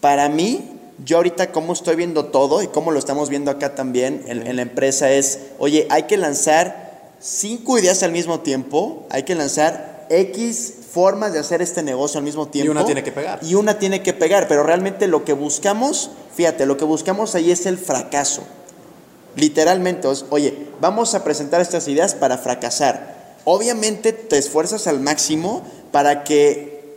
Para 0.00 0.28
mí, 0.28 0.70
yo 1.04 1.16
ahorita 1.16 1.50
como 1.50 1.72
estoy 1.72 1.96
viendo 1.96 2.26
todo 2.26 2.62
y 2.62 2.68
como 2.68 2.92
lo 2.92 3.00
estamos 3.00 3.28
viendo 3.28 3.50
acá 3.50 3.74
también 3.74 4.22
en, 4.28 4.46
en 4.46 4.54
la 4.54 4.62
empresa 4.62 5.10
es, 5.10 5.40
oye, 5.58 5.88
hay 5.90 6.04
que 6.04 6.16
lanzar 6.16 7.16
cinco 7.18 7.76
ideas 7.76 8.04
al 8.04 8.12
mismo 8.12 8.42
tiempo, 8.42 9.04
hay 9.10 9.24
que 9.24 9.34
lanzar 9.34 10.06
X 10.10 10.74
formas 10.92 11.32
de 11.32 11.40
hacer 11.40 11.60
este 11.60 11.82
negocio 11.82 12.18
al 12.18 12.24
mismo 12.24 12.46
tiempo. 12.46 12.70
una 12.70 12.84
tiene 12.84 13.02
que 13.02 13.10
pegar. 13.10 13.40
Y 13.42 13.56
una 13.56 13.80
tiene 13.80 14.00
que 14.00 14.12
pegar, 14.12 14.46
pero 14.46 14.62
realmente 14.62 15.08
lo 15.08 15.24
que 15.24 15.32
buscamos, 15.32 16.12
fíjate, 16.36 16.66
lo 16.66 16.76
que 16.76 16.84
buscamos 16.84 17.34
ahí 17.34 17.50
es 17.50 17.66
el 17.66 17.78
fracaso. 17.78 18.44
Literalmente, 19.36 20.08
oye, 20.30 20.54
vamos 20.80 21.14
a 21.14 21.22
presentar 21.22 21.60
estas 21.60 21.86
ideas 21.88 22.14
para 22.14 22.38
fracasar. 22.38 23.36
Obviamente 23.44 24.12
te 24.12 24.38
esfuerzas 24.38 24.86
al 24.86 24.98
máximo 25.00 25.62
para 25.92 26.24
que 26.24 26.96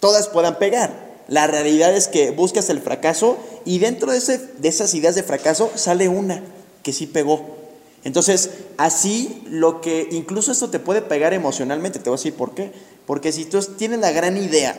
todas 0.00 0.28
puedan 0.28 0.58
pegar. 0.58 1.06
La 1.28 1.46
realidad 1.46 1.94
es 1.96 2.08
que 2.08 2.30
buscas 2.30 2.68
el 2.70 2.80
fracaso 2.80 3.38
y 3.64 3.78
dentro 3.78 4.12
de, 4.12 4.18
ese- 4.18 4.38
de 4.58 4.68
esas 4.68 4.94
ideas 4.94 5.14
de 5.14 5.22
fracaso 5.22 5.70
sale 5.74 6.08
una 6.08 6.42
que 6.82 6.92
sí 6.92 7.06
pegó. 7.06 7.56
Entonces, 8.04 8.50
así 8.76 9.42
lo 9.50 9.80
que 9.80 10.08
incluso 10.12 10.52
esto 10.52 10.70
te 10.70 10.78
puede 10.78 11.02
pegar 11.02 11.32
emocionalmente, 11.34 11.98
te 11.98 12.10
voy 12.10 12.16
a 12.16 12.18
decir 12.20 12.34
por 12.34 12.54
qué. 12.54 12.70
Porque 13.06 13.32
si 13.32 13.44
tú 13.44 13.60
tienes 13.60 14.00
la 14.00 14.12
gran 14.12 14.36
idea 14.36 14.76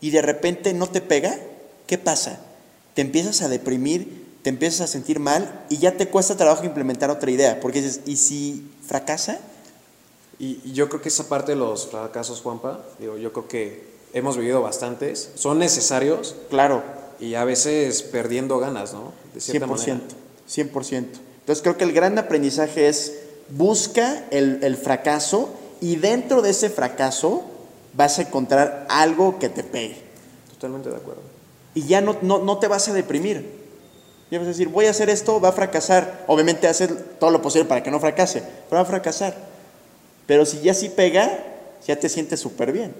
y 0.00 0.10
de 0.10 0.20
repente 0.22 0.74
no 0.74 0.86
te 0.88 1.00
pega, 1.00 1.38
¿qué 1.86 1.96
pasa? 1.98 2.40
Te 2.94 3.00
empiezas 3.02 3.40
a 3.42 3.48
deprimir, 3.48 4.26
te 4.42 4.50
empiezas 4.50 4.82
a 4.82 4.86
sentir 4.86 5.18
mal 5.20 5.64
y 5.68 5.78
ya 5.78 5.96
te 5.96 6.08
cuesta 6.08 6.36
trabajo 6.36 6.64
implementar 6.64 7.10
otra 7.10 7.30
idea. 7.30 7.60
Porque 7.60 7.82
dices, 7.82 8.00
¿y 8.06 8.16
si 8.16 8.70
fracasa? 8.86 9.38
Y, 10.38 10.60
y 10.64 10.72
yo 10.72 10.88
creo 10.88 11.02
que 11.02 11.08
esa 11.08 11.28
parte 11.28 11.52
de 11.52 11.56
los 11.56 11.88
fracasos, 11.88 12.40
Juanpa, 12.40 12.80
digo, 12.98 13.16
yo 13.16 13.32
creo 13.32 13.48
que 13.48 13.88
hemos 14.12 14.36
vivido 14.36 14.62
bastantes, 14.62 15.30
son 15.34 15.58
necesarios 15.58 16.36
Claro, 16.48 16.82
y 17.20 17.34
a 17.34 17.44
veces 17.44 18.02
perdiendo 18.02 18.58
ganas, 18.58 18.92
¿no? 18.92 19.12
De 19.34 19.40
cierta 19.40 19.66
100%, 19.66 19.70
manera. 19.70 20.00
100%. 20.48 21.06
Entonces 21.40 21.62
creo 21.62 21.76
que 21.76 21.84
el 21.84 21.92
gran 21.92 22.18
aprendizaje 22.18 22.88
es 22.88 23.14
busca 23.50 24.26
el, 24.30 24.60
el 24.62 24.76
fracaso 24.76 25.48
y 25.80 25.96
dentro 25.96 26.42
de 26.42 26.50
ese 26.50 26.70
fracaso 26.70 27.42
vas 27.94 28.18
a 28.18 28.22
encontrar 28.22 28.86
algo 28.88 29.38
que 29.38 29.48
te 29.48 29.64
pegue. 29.64 30.02
Totalmente 30.52 30.90
de 30.90 30.96
acuerdo. 30.96 31.22
Y 31.74 31.86
ya 31.86 32.00
no, 32.00 32.16
no, 32.22 32.38
no 32.38 32.58
te 32.58 32.68
vas 32.68 32.88
a 32.88 32.92
deprimir. 32.92 33.57
Ya 34.30 34.38
vas 34.38 34.46
a 34.46 34.50
decir, 34.50 34.68
voy 34.68 34.86
a 34.86 34.90
hacer 34.90 35.08
esto, 35.08 35.40
va 35.40 35.48
a 35.48 35.52
fracasar. 35.52 36.24
Obviamente 36.26 36.68
hacer 36.68 36.94
todo 37.18 37.30
lo 37.30 37.40
posible 37.40 37.66
para 37.66 37.82
que 37.82 37.90
no 37.90 37.98
fracase, 37.98 38.42
pero 38.68 38.76
va 38.76 38.82
a 38.82 38.84
fracasar. 38.84 39.34
Pero 40.26 40.44
si 40.44 40.60
ya 40.60 40.74
sí 40.74 40.90
pega, 40.90 41.44
ya 41.86 41.96
te 41.96 42.08
sientes 42.08 42.40
súper 42.40 42.72
bien. 42.72 42.94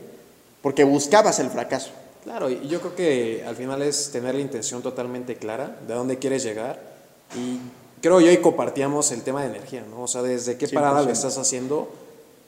Porque 0.62 0.84
buscabas 0.84 1.38
el 1.38 1.50
fracaso. 1.50 1.90
Claro, 2.24 2.50
y 2.50 2.66
yo 2.68 2.80
creo 2.80 2.96
que 2.96 3.44
al 3.46 3.56
final 3.56 3.82
es 3.82 4.10
tener 4.10 4.34
la 4.34 4.40
intención 4.40 4.82
totalmente 4.82 5.36
clara 5.36 5.76
de 5.86 5.94
dónde 5.94 6.18
quieres 6.18 6.42
llegar. 6.42 6.80
Y 7.36 7.58
creo 8.00 8.20
yo 8.20 8.32
y 8.32 8.38
compartíamos 8.38 9.12
el 9.12 9.22
tema 9.22 9.42
de 9.42 9.48
energía, 9.48 9.84
¿no? 9.88 10.02
O 10.02 10.08
sea, 10.08 10.22
desde 10.22 10.56
qué 10.56 10.68
parada 10.68 11.02
lo 11.02 11.08
100%. 11.08 11.12
estás 11.12 11.38
haciendo 11.38 11.90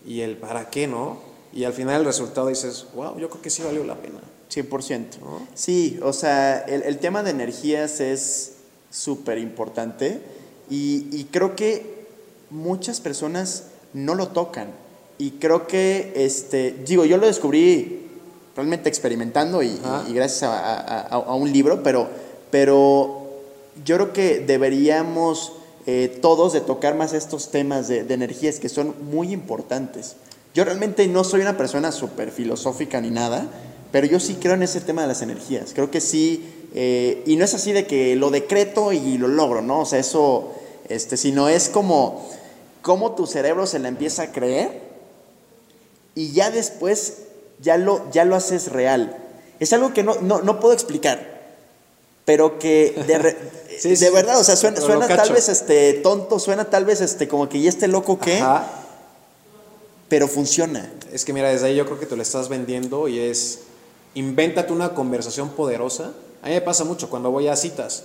y 0.06 0.22
el 0.22 0.38
para 0.38 0.70
qué, 0.70 0.86
¿no? 0.86 1.18
Y 1.52 1.64
al 1.64 1.72
final 1.72 2.00
el 2.00 2.06
resultado 2.06 2.48
dices, 2.48 2.86
wow, 2.94 3.18
yo 3.18 3.28
creo 3.28 3.42
que 3.42 3.50
sí 3.50 3.62
valió 3.62 3.84
la 3.84 3.96
pena. 3.96 4.20
100%. 4.50 5.18
¿No? 5.20 5.46
Sí, 5.54 6.00
o 6.02 6.12
sea, 6.12 6.60
el, 6.60 6.82
el 6.82 6.98
tema 6.98 7.22
de 7.22 7.30
energías 7.30 8.00
es 8.00 8.54
súper 8.90 9.38
importante 9.38 10.20
y, 10.68 11.06
y 11.12 11.28
creo 11.30 11.54
que 11.56 12.06
muchas 12.50 13.00
personas 13.00 13.64
no 13.94 14.14
lo 14.14 14.28
tocan. 14.28 14.68
Y 15.18 15.32
creo 15.32 15.66
que, 15.66 16.12
este, 16.16 16.72
digo, 16.86 17.04
yo 17.04 17.16
lo 17.18 17.26
descubrí 17.26 18.06
realmente 18.56 18.88
experimentando 18.88 19.62
y, 19.62 19.78
Ajá. 19.84 20.04
y 20.08 20.12
gracias 20.14 20.44
a, 20.44 20.58
a- 20.80 21.00
a- 21.02 21.06
a 21.08 21.34
un 21.34 21.52
libro, 21.52 21.82
pero, 21.82 22.08
pero 22.50 23.28
yo 23.84 23.96
creo 23.96 24.12
que 24.12 24.40
deberíamos 24.40 25.52
eh, 25.86 26.18
todos 26.20 26.52
de 26.52 26.60
tocar 26.60 26.94
más 26.94 27.12
estos 27.12 27.50
temas 27.50 27.88
de, 27.88 28.02
de 28.04 28.14
energías 28.14 28.58
que 28.60 28.68
son 28.68 28.94
muy 29.10 29.32
importantes. 29.32 30.16
Yo 30.54 30.64
realmente 30.64 31.06
no 31.06 31.22
soy 31.24 31.40
una 31.42 31.56
persona 31.56 31.92
súper 31.92 32.30
filosófica 32.30 33.00
ni 33.00 33.10
nada, 33.10 33.46
pero 33.92 34.06
yo 34.06 34.20
sí 34.20 34.36
creo 34.40 34.54
en 34.54 34.62
ese 34.62 34.80
tema 34.80 35.02
de 35.02 35.08
las 35.08 35.22
energías. 35.22 35.72
Creo 35.74 35.90
que 35.90 36.00
sí, 36.00 36.44
eh, 36.74 37.22
y 37.26 37.36
no 37.36 37.44
es 37.44 37.54
así 37.54 37.72
de 37.72 37.86
que 37.86 38.14
lo 38.16 38.30
decreto 38.30 38.92
y 38.92 39.18
lo 39.18 39.28
logro, 39.28 39.60
¿no? 39.62 39.80
O 39.80 39.86
sea, 39.86 39.98
eso, 39.98 40.52
este, 40.88 41.16
sino 41.16 41.48
es 41.48 41.68
como, 41.68 42.28
como 42.82 43.12
tu 43.14 43.26
cerebro 43.26 43.66
se 43.66 43.78
la 43.78 43.88
empieza 43.88 44.22
a 44.24 44.32
creer 44.32 44.80
y 46.14 46.32
ya 46.32 46.50
después 46.50 47.18
ya 47.60 47.76
lo, 47.76 48.10
ya 48.12 48.24
lo 48.24 48.36
haces 48.36 48.70
real. 48.72 49.16
Es 49.58 49.72
algo 49.72 49.92
que 49.92 50.02
no, 50.02 50.16
no, 50.20 50.40
no 50.42 50.60
puedo 50.60 50.72
explicar, 50.74 51.40
pero 52.24 52.58
que 52.58 52.94
de, 53.06 53.18
re- 53.18 53.36
Sí, 53.80 53.90
de 53.90 53.96
sí, 53.96 54.06
verdad, 54.12 54.38
o 54.38 54.44
sea, 54.44 54.56
suena, 54.56 54.80
suena 54.80 55.06
tal 55.08 55.32
vez 55.32 55.48
este, 55.48 55.94
tonto, 55.94 56.38
suena 56.38 56.68
tal 56.68 56.84
vez 56.84 57.00
este, 57.00 57.28
como 57.28 57.48
que 57.48 57.60
ya 57.60 57.68
esté 57.70 57.88
loco 57.88 58.18
que, 58.18 58.38
Ajá. 58.38 58.66
pero 60.08 60.28
funciona. 60.28 60.92
Es 61.12 61.24
que 61.24 61.32
mira, 61.32 61.48
desde 61.50 61.66
ahí 61.68 61.76
yo 61.76 61.86
creo 61.86 61.98
que 61.98 62.04
te 62.06 62.14
lo 62.16 62.22
estás 62.22 62.48
vendiendo 62.50 63.08
y 63.08 63.18
es, 63.18 63.60
invéntate 64.14 64.72
una 64.72 64.94
conversación 64.94 65.50
poderosa. 65.50 66.12
A 66.42 66.48
mí 66.48 66.54
me 66.54 66.60
pasa 66.60 66.84
mucho 66.84 67.10
cuando 67.10 67.30
voy 67.30 67.48
a 67.48 67.56
citas. 67.56 68.04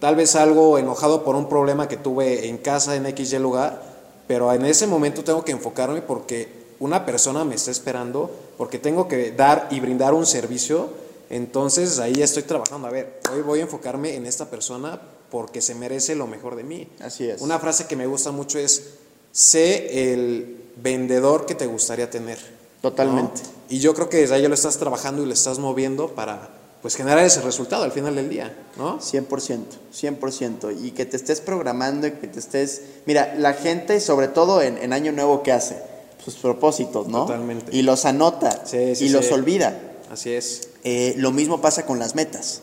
Tal 0.00 0.16
vez 0.16 0.36
algo 0.36 0.78
enojado 0.78 1.24
por 1.24 1.36
un 1.36 1.48
problema 1.48 1.88
que 1.88 1.96
tuve 1.96 2.48
en 2.48 2.58
casa, 2.58 2.96
en 2.96 3.06
XY 3.16 3.38
lugar, 3.38 3.82
pero 4.26 4.52
en 4.52 4.64
ese 4.64 4.86
momento 4.86 5.24
tengo 5.24 5.44
que 5.44 5.52
enfocarme 5.52 6.02
porque 6.02 6.48
una 6.80 7.06
persona 7.06 7.44
me 7.44 7.54
está 7.54 7.70
esperando, 7.70 8.30
porque 8.58 8.78
tengo 8.78 9.08
que 9.08 9.30
dar 9.30 9.68
y 9.70 9.80
brindar 9.80 10.14
un 10.14 10.26
servicio. 10.26 10.88
Entonces 11.30 11.98
ahí 11.98 12.20
estoy 12.20 12.42
trabajando. 12.42 12.88
A 12.88 12.90
ver, 12.90 13.20
hoy 13.32 13.40
voy 13.40 13.60
a 13.60 13.62
enfocarme 13.62 14.14
en 14.14 14.26
esta 14.26 14.50
persona 14.50 15.00
porque 15.30 15.60
se 15.60 15.74
merece 15.74 16.14
lo 16.14 16.26
mejor 16.26 16.56
de 16.56 16.64
mí. 16.64 16.88
Así 17.00 17.28
es. 17.28 17.40
Una 17.40 17.58
frase 17.58 17.86
que 17.86 17.96
me 17.96 18.06
gusta 18.06 18.30
mucho 18.32 18.58
es, 18.58 18.94
sé 19.32 20.12
el 20.12 20.64
vendedor 20.76 21.46
que 21.46 21.54
te 21.54 21.66
gustaría 21.66 22.10
tener. 22.10 22.38
Totalmente. 22.82 23.42
¿no? 23.42 23.48
Y 23.68 23.78
yo 23.78 23.94
creo 23.94 24.08
que 24.08 24.18
desde 24.18 24.34
ahí 24.34 24.42
ya 24.42 24.48
lo 24.48 24.54
estás 24.54 24.76
trabajando 24.76 25.22
y 25.22 25.26
lo 25.26 25.32
estás 25.32 25.58
moviendo 25.58 26.08
para 26.08 26.50
pues 26.82 26.94
generar 26.96 27.24
ese 27.24 27.40
resultado 27.40 27.82
al 27.84 27.92
final 27.92 28.14
del 28.14 28.28
día, 28.28 28.54
¿no? 28.76 29.00
100%, 29.00 29.58
100%. 29.92 30.76
Y 30.84 30.92
que 30.92 31.04
te 31.06 31.16
estés 31.16 31.40
programando 31.40 32.06
y 32.06 32.12
que 32.12 32.28
te 32.28 32.38
estés... 32.38 32.82
Mira, 33.06 33.34
la 33.36 33.54
gente, 33.54 33.98
sobre 34.00 34.28
todo 34.28 34.62
en, 34.62 34.78
en 34.78 34.92
Año 34.92 35.10
Nuevo, 35.12 35.42
¿qué 35.42 35.52
hace? 35.52 35.76
Sus 36.24 36.34
propósitos, 36.36 37.08
¿no? 37.08 37.26
Totalmente. 37.26 37.74
Y 37.76 37.82
los 37.82 38.04
anota 38.04 38.62
Sí, 38.66 38.94
sí, 38.94 39.06
y 39.06 39.08
los 39.08 39.26
sí. 39.26 39.32
olvida. 39.32 39.78
Así 40.10 40.32
es. 40.32 40.68
Eh, 40.84 41.14
lo 41.16 41.32
mismo 41.32 41.60
pasa 41.60 41.86
con 41.86 41.98
las 41.98 42.14
metas. 42.14 42.60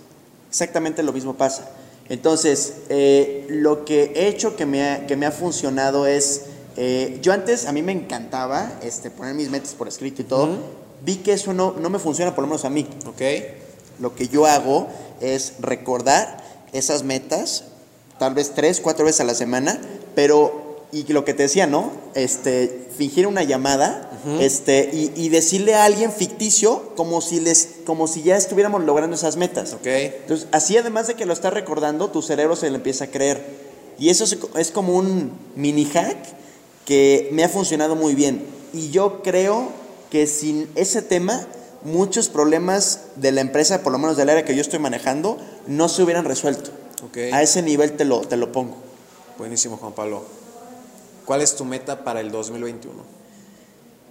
Exactamente 0.49 1.03
lo 1.03 1.11
mismo 1.11 1.35
pasa. 1.35 1.69
Entonces, 2.09 2.73
eh, 2.89 3.45
lo 3.49 3.83
que 3.85 4.11
he 4.15 4.27
hecho 4.27 4.55
que 4.55 4.65
me 4.65 4.87
ha, 4.89 5.07
que 5.07 5.15
me 5.17 5.25
ha 5.25 5.31
funcionado 5.31 6.05
es, 6.05 6.43
eh, 6.77 7.19
yo 7.21 7.33
antes 7.33 7.65
a 7.65 7.71
mí 7.71 7.81
me 7.81 7.91
encantaba 7.93 8.73
este, 8.83 9.09
poner 9.09 9.33
mis 9.33 9.49
metas 9.49 9.73
por 9.73 9.87
escrito 9.87 10.21
y 10.21 10.25
todo, 10.25 10.43
Ujú. 10.45 10.57
vi 11.03 11.17
que 11.17 11.33
eso 11.33 11.53
no, 11.53 11.73
no 11.79 11.89
me 11.89 11.99
funciona 11.99 12.35
por 12.35 12.43
lo 12.43 12.47
menos 12.49 12.65
a 12.65 12.69
mí. 12.69 12.87
¿Ok? 13.05 13.21
Lo 13.99 14.15
que 14.15 14.27
yo 14.27 14.45
hago 14.45 14.87
es 15.21 15.53
recordar 15.59 16.43
esas 16.73 17.03
metas, 17.03 17.65
tal 18.19 18.33
vez 18.33 18.53
tres, 18.55 18.81
cuatro 18.81 19.05
veces 19.05 19.21
a 19.21 19.25
la 19.25 19.35
semana, 19.35 19.79
pero, 20.15 20.85
y 20.91 21.03
lo 21.13 21.25
que 21.25 21.33
te 21.33 21.43
decía, 21.43 21.67
¿no? 21.67 21.91
Este, 22.15 22.87
fingir 22.97 23.27
una 23.27 23.43
llamada, 23.43 24.09
este, 24.39 24.89
y, 24.93 25.11
y 25.15 25.29
decirle 25.29 25.75
a 25.75 25.83
alguien 25.83 26.11
ficticio 26.11 26.93
como 26.95 27.19
si, 27.19 27.41
les, 27.41 27.69
como 27.85 28.07
si 28.07 28.23
ya 28.23 28.37
estuviéramos 28.37 28.83
logrando 28.83 29.15
esas 29.15 29.35
metas. 29.35 29.73
¿Ok? 29.73 29.85
Entonces, 29.85 30.47
así 30.51 30.77
además 30.77 31.07
de 31.07 31.15
que 31.15 31.25
lo 31.25 31.33
estás 31.33 31.53
recordando, 31.53 32.09
tu 32.09 32.21
cerebro 32.21 32.55
se 32.55 32.69
le 32.69 32.77
empieza 32.77 33.05
a 33.05 33.07
creer. 33.07 33.43
Y 33.99 34.09
eso 34.09 34.23
es, 34.23 34.37
es 34.57 34.71
como 34.71 34.95
un 34.95 35.31
mini 35.55 35.85
hack 35.85 36.17
que 36.85 37.29
me 37.31 37.43
ha 37.43 37.49
funcionado 37.49 37.95
muy 37.95 38.15
bien. 38.15 38.45
Y 38.73 38.89
yo 38.91 39.21
creo 39.23 39.69
que 40.09 40.27
sin 40.27 40.69
ese 40.75 41.01
tema, 41.01 41.45
muchos 41.85 42.29
problemas 42.29 43.01
de 43.15 43.31
la 43.31 43.41
empresa, 43.41 43.81
por 43.83 43.91
lo 43.91 43.97
menos 43.99 44.17
del 44.17 44.29
área 44.29 44.45
que 44.45 44.55
yo 44.55 44.61
estoy 44.61 44.79
manejando, 44.79 45.37
no 45.67 45.89
se 45.89 46.03
hubieran 46.03 46.25
resuelto. 46.25 46.71
Ok. 47.05 47.17
A 47.33 47.41
ese 47.41 47.61
nivel 47.61 47.93
te 47.93 48.05
lo, 48.05 48.21
te 48.21 48.37
lo 48.37 48.51
pongo. 48.51 48.77
Buenísimo, 49.37 49.77
Juan 49.77 49.93
Pablo. 49.93 50.23
¿Cuál 51.25 51.41
es 51.41 51.55
tu 51.55 51.65
meta 51.65 52.03
para 52.03 52.19
el 52.21 52.31
2021? 52.31 53.03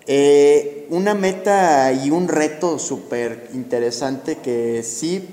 Eh, 0.07 0.87
una 0.91 1.15
meta 1.15 1.93
y 1.93 2.11
un 2.11 2.27
reto 2.29 2.79
súper 2.79 3.51
interesante 3.55 4.39
que 4.39 4.83
sí, 4.83 5.29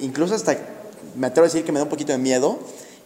incluso 0.00 0.34
hasta 0.34 0.56
me 1.16 1.26
atrevo 1.26 1.44
a 1.46 1.48
decir 1.48 1.64
que 1.64 1.72
me 1.72 1.78
da 1.78 1.84
un 1.84 1.90
poquito 1.90 2.12
de 2.12 2.18
miedo, 2.18 2.58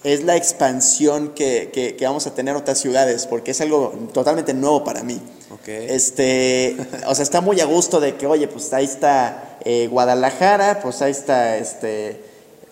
es 0.04 0.22
la 0.24 0.36
expansión 0.36 1.30
que, 1.34 1.70
que- 1.72 1.96
que 1.96 2.04
vamos 2.04 2.26
a 2.26 2.34
tener 2.34 2.54
en 2.54 2.60
otras 2.60 2.78
ciudades, 2.78 3.26
porque 3.26 3.50
es 3.52 3.60
algo 3.60 3.92
totalmente 4.12 4.52
nuevo 4.54 4.84
para 4.84 5.02
mí. 5.02 5.20
Este, 5.68 6.76
o 7.06 7.14
sea, 7.14 7.22
está 7.22 7.40
muy 7.40 7.60
a 7.60 7.66
gusto 7.66 8.00
de 8.00 8.16
que, 8.16 8.26
oye, 8.26 8.48
pues 8.48 8.72
ahí 8.72 8.84
está 8.84 9.58
eh, 9.64 9.86
Guadalajara, 9.88 10.80
pues 10.80 11.02
ahí 11.02 11.10
está 11.10 11.56
este, 11.56 12.22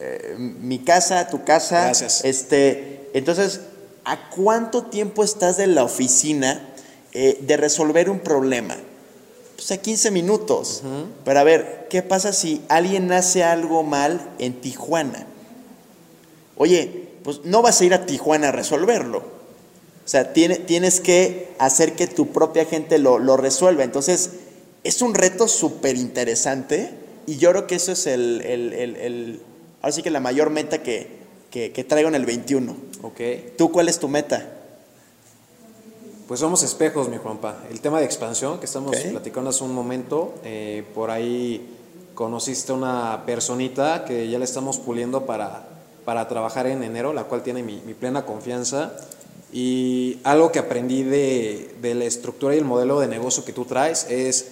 eh, 0.01 0.35
mi 0.39 0.79
casa, 0.79 1.29
tu 1.29 1.45
casa. 1.45 1.85
Gracias. 1.85 2.25
Este, 2.25 3.11
entonces, 3.13 3.61
¿a 4.05 4.31
cuánto 4.31 4.85
tiempo 4.85 5.25
estás 5.25 5.57
de 5.57 5.67
la 5.67 5.85
oficina 5.85 6.69
eh, 7.13 7.39
de 7.41 7.57
resolver 7.57 8.09
un 8.09 8.21
problema? 8.21 8.77
Pues 9.57 9.71
a 9.73 9.79
15 9.79 10.11
minutos. 10.11 10.83
Pero 11.25 11.41
a 11.41 11.45
ver, 11.45 11.87
¿qué 11.89 12.03
pasa 12.03 12.33
si 12.33 12.63
alguien 12.69 13.11
hace 13.13 13.43
algo 13.43 13.83
mal 13.83 14.31
en 14.39 14.61
Tijuana? 14.61 15.27
Oye, 16.57 17.09
pues 17.25 17.41
no 17.45 17.63
vas 17.63 17.81
a 17.81 17.85
ir 17.85 17.95
a 17.95 18.07
Tijuana 18.07 18.49
a 18.49 18.53
resolverlo. 18.53 19.36
O 20.07 20.09
sea, 20.09 20.33
tiene- 20.33 20.57
tienes 20.61 21.01
que 21.01 21.49
hacer 21.59 21.95
que 21.97 22.07
tu 22.07 22.29
propia 22.29 22.65
gente 22.65 22.99
lo, 22.99 23.19
lo 23.19 23.37
resuelva. 23.37 23.83
Entonces, 23.85 24.31
es 24.85 25.03
un 25.03 25.15
reto 25.15 25.49
súper 25.49 25.97
interesante 25.97 26.91
y 27.27 27.37
yo 27.39 27.51
creo 27.51 27.67
que 27.67 27.75
eso 27.75 27.91
es 27.93 28.07
el, 28.07 28.41
el, 28.43 28.73
el, 28.73 28.97
el- 28.97 29.41
ahora 29.83 29.93
sí 29.93 30.03
que 30.05 30.11
la 30.11 30.21
mayor 30.21 30.51
meta 30.51 30.81
que, 30.83 31.09
que, 31.51 31.73
que 31.73 31.83
traigo 31.85 32.09
en 32.09 32.15
el 32.15 32.25
21. 32.25 32.77
Ok. 33.03 33.21
¿Tú 33.59 33.73
cuál 33.73 33.89
es 33.89 33.99
tu 33.99 34.07
meta? 34.09 34.53
Pues 36.29 36.41
somos 36.41 36.63
espejos, 36.63 37.09
mi 37.09 37.19
Juanpa. 37.19 37.63
El 37.71 37.81
tema 37.81 37.99
de 38.01 38.05
expansión 38.05 38.59
que 38.59 38.67
estamos 38.67 38.97
Ok. 38.97 39.11
platicando 39.11 39.51
hace 39.51 39.63
un 39.65 39.73
momento, 39.75 40.35
eh, 40.45 40.85
por 40.95 41.11
ahí 41.11 41.69
conociste 42.15 42.73
una 42.73 43.23
personita 43.27 44.05
que 44.05 44.29
ya 44.29 44.39
le 44.39 44.45
estamos 44.45 44.79
puliendo 44.79 45.27
para, 45.27 45.69
para 46.05 46.27
trabajar 46.29 46.67
en 46.67 46.83
enero, 46.83 47.13
la 47.13 47.25
cual 47.25 47.43
tiene 47.43 47.63
mi, 47.63 47.81
mi 47.87 47.95
plena 47.95 48.25
confianza. 48.25 48.93
Y 49.53 50.19
algo 50.25 50.51
que 50.53 50.59
aprendí 50.59 51.03
de, 51.03 51.75
de 51.81 51.95
la 51.95 52.05
estructura 52.05 52.55
y 52.55 52.59
el 52.59 52.65
modelo 52.65 53.01
de 53.01 53.07
negocio 53.09 53.45
que 53.45 53.53
tú 53.53 53.65
traes 53.65 54.07
es, 54.11 54.47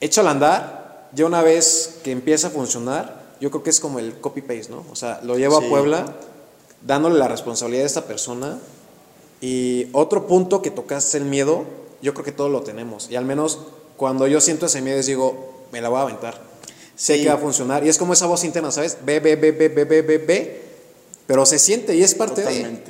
échalo 0.00 0.28
a 0.28 0.32
andar, 0.32 1.08
ya 1.14 1.26
una 1.26 1.42
vez 1.42 1.98
que 2.04 2.10
empieza 2.12 2.48
a 2.48 2.50
funcionar, 2.50 3.20
yo 3.40 3.50
creo 3.50 3.62
que 3.62 3.70
es 3.70 3.80
como 3.80 3.98
el 3.98 4.14
copy-paste, 4.20 4.70
¿no? 4.70 4.84
O 4.92 4.96
sea, 4.96 5.20
lo 5.24 5.36
llevo 5.38 5.58
Sí. 5.60 5.66
a 5.66 5.68
Puebla, 5.70 6.16
dándole 6.86 7.18
la 7.18 7.26
responsabilidad 7.28 7.84
a 7.84 7.86
esta 7.86 8.04
persona, 8.06 8.58
y 9.40 9.88
otro 9.92 10.26
punto 10.26 10.60
que 10.60 10.70
tocaste 10.70 11.16
el 11.16 11.24
miedo, 11.24 11.64
yo 12.02 12.12
creo 12.12 12.24
que 12.24 12.32
todos 12.32 12.50
lo 12.50 12.62
tenemos. 12.62 13.10
Y 13.10 13.16
al 13.16 13.24
menos 13.24 13.58
cuando 13.96 14.26
yo 14.26 14.40
siento 14.40 14.66
ese 14.66 14.82
miedo, 14.82 14.98
es 14.98 15.06
digo, 15.06 15.64
me 15.72 15.80
la 15.80 15.88
voy 15.88 15.98
a 15.98 16.02
aventar. 16.02 16.40
Sé 16.96 17.16
Sí. 17.16 17.22
que 17.22 17.28
va 17.30 17.36
a 17.36 17.38
funcionar. 17.38 17.84
Y 17.84 17.88
es 17.88 17.96
como 17.96 18.12
esa 18.12 18.26
voz 18.26 18.44
interna, 18.44 18.70
¿sabes? 18.70 18.98
Ve, 19.04 19.20
ve, 19.20 19.36
ve, 19.36 19.52
ve, 19.52 19.68
ve, 19.70 19.84
ve, 19.84 20.02
ve, 20.02 20.18
ve. 20.18 20.62
Pero 21.26 21.46
se 21.46 21.58
siente 21.58 21.94
y 21.96 22.02
es 22.02 22.14
parte 22.14 22.42
de. 22.42 22.82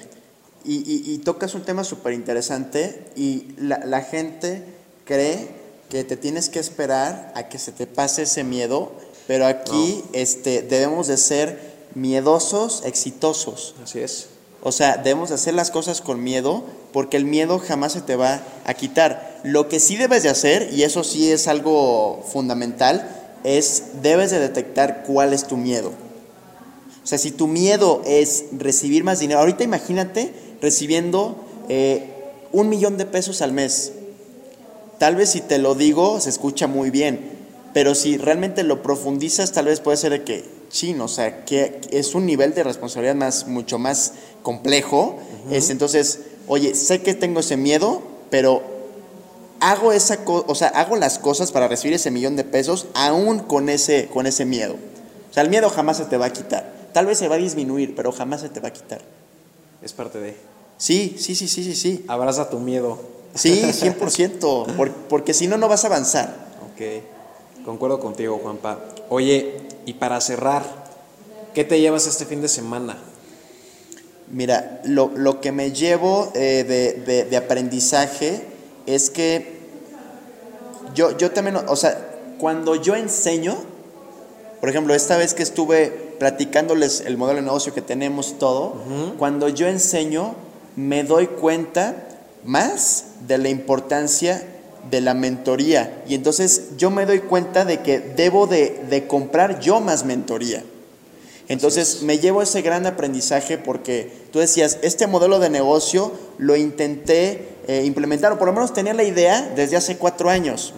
Y, 0.64 0.76
y- 0.76 1.14
y 1.14 1.18
tocas 1.18 1.54
un 1.54 1.62
tema 1.62 1.84
súper 1.84 2.12
interesante 2.12 3.06
y 3.16 3.48
la, 3.58 3.78
la 3.84 4.02
gente 4.02 4.62
cree 5.04 5.48
que 5.88 6.04
te 6.04 6.16
tienes 6.16 6.48
que 6.50 6.58
esperar 6.58 7.32
a 7.34 7.48
que 7.48 7.58
se 7.58 7.72
te 7.72 7.86
pase 7.86 8.22
ese 8.22 8.44
miedo, 8.44 8.92
pero 9.26 9.46
aquí 9.46 10.02
este, 10.12 10.62
debemos 10.62 11.06
de 11.06 11.16
ser 11.16 11.58
miedosos, 11.94 12.82
exitosos. 12.84 13.74
Así 13.82 14.00
es. 14.00 14.26
O 14.62 14.72
sea, 14.72 14.98
debemos 14.98 15.30
de 15.30 15.36
hacer 15.36 15.54
las 15.54 15.70
cosas 15.70 16.00
con 16.02 16.22
miedo 16.22 16.62
porque 16.92 17.16
el 17.16 17.24
miedo 17.24 17.58
jamás 17.58 17.92
se 17.92 18.02
te 18.02 18.14
va 18.16 18.42
a 18.66 18.74
quitar. 18.74 19.40
Lo 19.42 19.68
que 19.68 19.80
sí 19.80 19.96
debes 19.96 20.22
de 20.22 20.28
hacer, 20.28 20.68
y 20.72 20.82
eso 20.82 21.02
sí 21.02 21.30
es 21.32 21.48
algo 21.48 22.22
fundamental, 22.30 23.08
es 23.42 23.84
debes 24.02 24.30
de 24.30 24.38
detectar 24.38 25.04
cuál 25.06 25.32
es 25.32 25.46
tu 25.46 25.56
miedo. 25.56 25.92
O 27.02 27.06
sea, 27.06 27.16
si 27.16 27.30
tu 27.30 27.46
miedo 27.46 28.02
es 28.04 28.44
recibir 28.52 29.02
más 29.02 29.18
dinero, 29.20 29.40
ahorita 29.40 29.64
imagínate 29.64 30.32
recibiendo 30.60 31.36
eh, 31.68 32.10
un 32.52 32.68
millón 32.68 32.96
de 32.98 33.06
pesos 33.06 33.42
al 33.42 33.52
mes. 33.52 33.92
Tal 34.98 35.16
vez 35.16 35.30
si 35.30 35.40
te 35.40 35.58
lo 35.58 35.74
digo 35.74 36.20
se 36.20 36.28
escucha 36.30 36.66
muy 36.66 36.90
bien, 36.90 37.20
pero 37.72 37.94
si 37.94 38.16
realmente 38.18 38.62
lo 38.64 38.82
profundizas, 38.82 39.52
tal 39.52 39.66
vez 39.66 39.80
puede 39.80 39.96
ser 39.96 40.10
de 40.12 40.24
que, 40.24 40.44
chin, 40.70 41.00
o 41.00 41.08
sea, 41.08 41.44
que 41.44 41.80
es 41.90 42.14
un 42.14 42.26
nivel 42.26 42.52
de 42.54 42.62
responsabilidad 42.64 43.14
más, 43.14 43.46
mucho 43.46 43.78
más 43.78 44.12
complejo. 44.42 45.16
Es, 45.50 45.70
entonces, 45.70 46.20
oye, 46.48 46.74
sé 46.74 47.00
que 47.02 47.14
tengo 47.14 47.40
ese 47.40 47.56
miedo, 47.56 48.02
pero 48.30 48.62
hago 49.60 49.92
esa 49.92 50.24
co- 50.24 50.44
o 50.46 50.54
sea, 50.54 50.68
hago 50.68 50.96
las 50.96 51.18
cosas 51.18 51.52
para 51.52 51.68
recibir 51.68 51.94
ese 51.94 52.10
millón 52.10 52.36
de 52.36 52.44
pesos 52.44 52.86
aún 52.94 53.38
con 53.40 53.68
ese, 53.68 54.08
con 54.12 54.26
ese 54.26 54.44
miedo. 54.44 54.74
O 55.30 55.32
sea, 55.34 55.42
el 55.44 55.48
miedo 55.50 55.70
jamás 55.70 55.96
se 55.98 56.04
te 56.06 56.16
va 56.16 56.26
a 56.26 56.32
quitar. 56.32 56.72
Tal 56.92 57.06
vez 57.06 57.18
se 57.18 57.28
va 57.28 57.36
a 57.36 57.38
disminuir, 57.38 57.94
pero 57.94 58.10
jamás 58.12 58.40
se 58.40 58.48
te 58.48 58.58
va 58.60 58.68
a 58.68 58.72
quitar. 58.72 59.00
Es 59.82 59.92
parte 59.92 60.18
de. 60.18 60.34
Sí, 60.80 61.16
sí, 61.18 61.34
sí, 61.34 61.46
sí, 61.46 61.62
sí, 61.62 61.74
sí. 61.76 62.04
Abraza 62.08 62.48
tu 62.48 62.58
miedo. 62.58 62.98
Sí, 63.34 63.62
100%, 63.72 64.66
por- 64.76 64.90
porque 64.92 65.34
si 65.34 65.46
no, 65.46 65.58
no 65.58 65.68
vas 65.68 65.84
a 65.84 65.88
avanzar. 65.88 66.34
Ok. 66.72 67.64
Concuerdo 67.66 68.00
contigo, 68.00 68.40
Juanpa. 68.42 68.80
Oye, 69.10 69.58
y 69.84 69.92
para 69.92 70.18
cerrar, 70.22 70.64
¿qué 71.52 71.64
te 71.64 71.78
llevas 71.80 72.06
este 72.06 72.24
fin 72.24 72.40
de 72.40 72.48
semana? 72.48 72.96
Mira, 74.32 74.80
lo, 74.84 75.10
lo 75.14 75.42
que 75.42 75.52
me 75.52 75.72
llevo 75.72 76.30
eh, 76.34 76.64
de, 76.66 76.94
de- 77.04 77.24
de 77.26 77.36
aprendizaje 77.36 78.42
es 78.86 79.10
que 79.10 79.60
yo, 80.94 81.16
yo 81.18 81.30
también, 81.30 81.56
o 81.56 81.76
sea, 81.76 82.08
cuando 82.38 82.74
yo 82.74 82.96
enseño, 82.96 83.54
por 84.60 84.70
ejemplo, 84.70 84.94
esta 84.94 85.18
vez 85.18 85.34
que 85.34 85.42
estuve 85.42 85.88
platicándoles 86.18 87.02
el 87.02 87.18
modelo 87.18 87.36
de 87.40 87.44
negocio 87.46 87.74
que 87.74 87.82
tenemos 87.82 88.38
todo, 88.38 88.76
cuando 89.18 89.48
yo 89.50 89.66
enseño, 89.66 90.34
me 90.76 91.04
doy 91.04 91.26
cuenta 91.26 91.94
más 92.44 93.04
de 93.26 93.38
la 93.38 93.48
importancia 93.48 94.42
de 94.90 95.00
la 95.00 95.14
mentoría. 95.14 96.02
Y 96.08 96.14
entonces 96.14 96.76
yo 96.78 96.90
me 96.90 97.06
doy 97.06 97.20
cuenta 97.20 97.64
de 97.64 97.80
que 97.80 98.00
debo 98.00 98.46
de, 98.46 98.82
de 98.88 99.06
comprar 99.06 99.60
yo 99.60 99.80
más 99.80 100.04
mentoría. 100.04 100.64
Entonces 101.48 102.02
me 102.02 102.18
llevo 102.18 102.42
ese 102.42 102.62
gran 102.62 102.86
aprendizaje 102.86 103.58
porque 103.58 104.08
tú 104.32 104.38
decías, 104.38 104.78
este 104.82 105.08
modelo 105.08 105.40
de 105.40 105.50
negocio 105.50 106.12
lo 106.38 106.54
intenté 106.54 107.48
eh, 107.66 107.82
implementar, 107.84 108.32
o 108.32 108.38
por 108.38 108.46
lo 108.46 108.52
menos 108.52 108.72
tenía 108.72 108.94
la 108.94 109.02
idea 109.02 109.52
desde 109.54 109.76
hace 109.76 109.96
cuatro 109.96 110.30
años. 110.30 110.74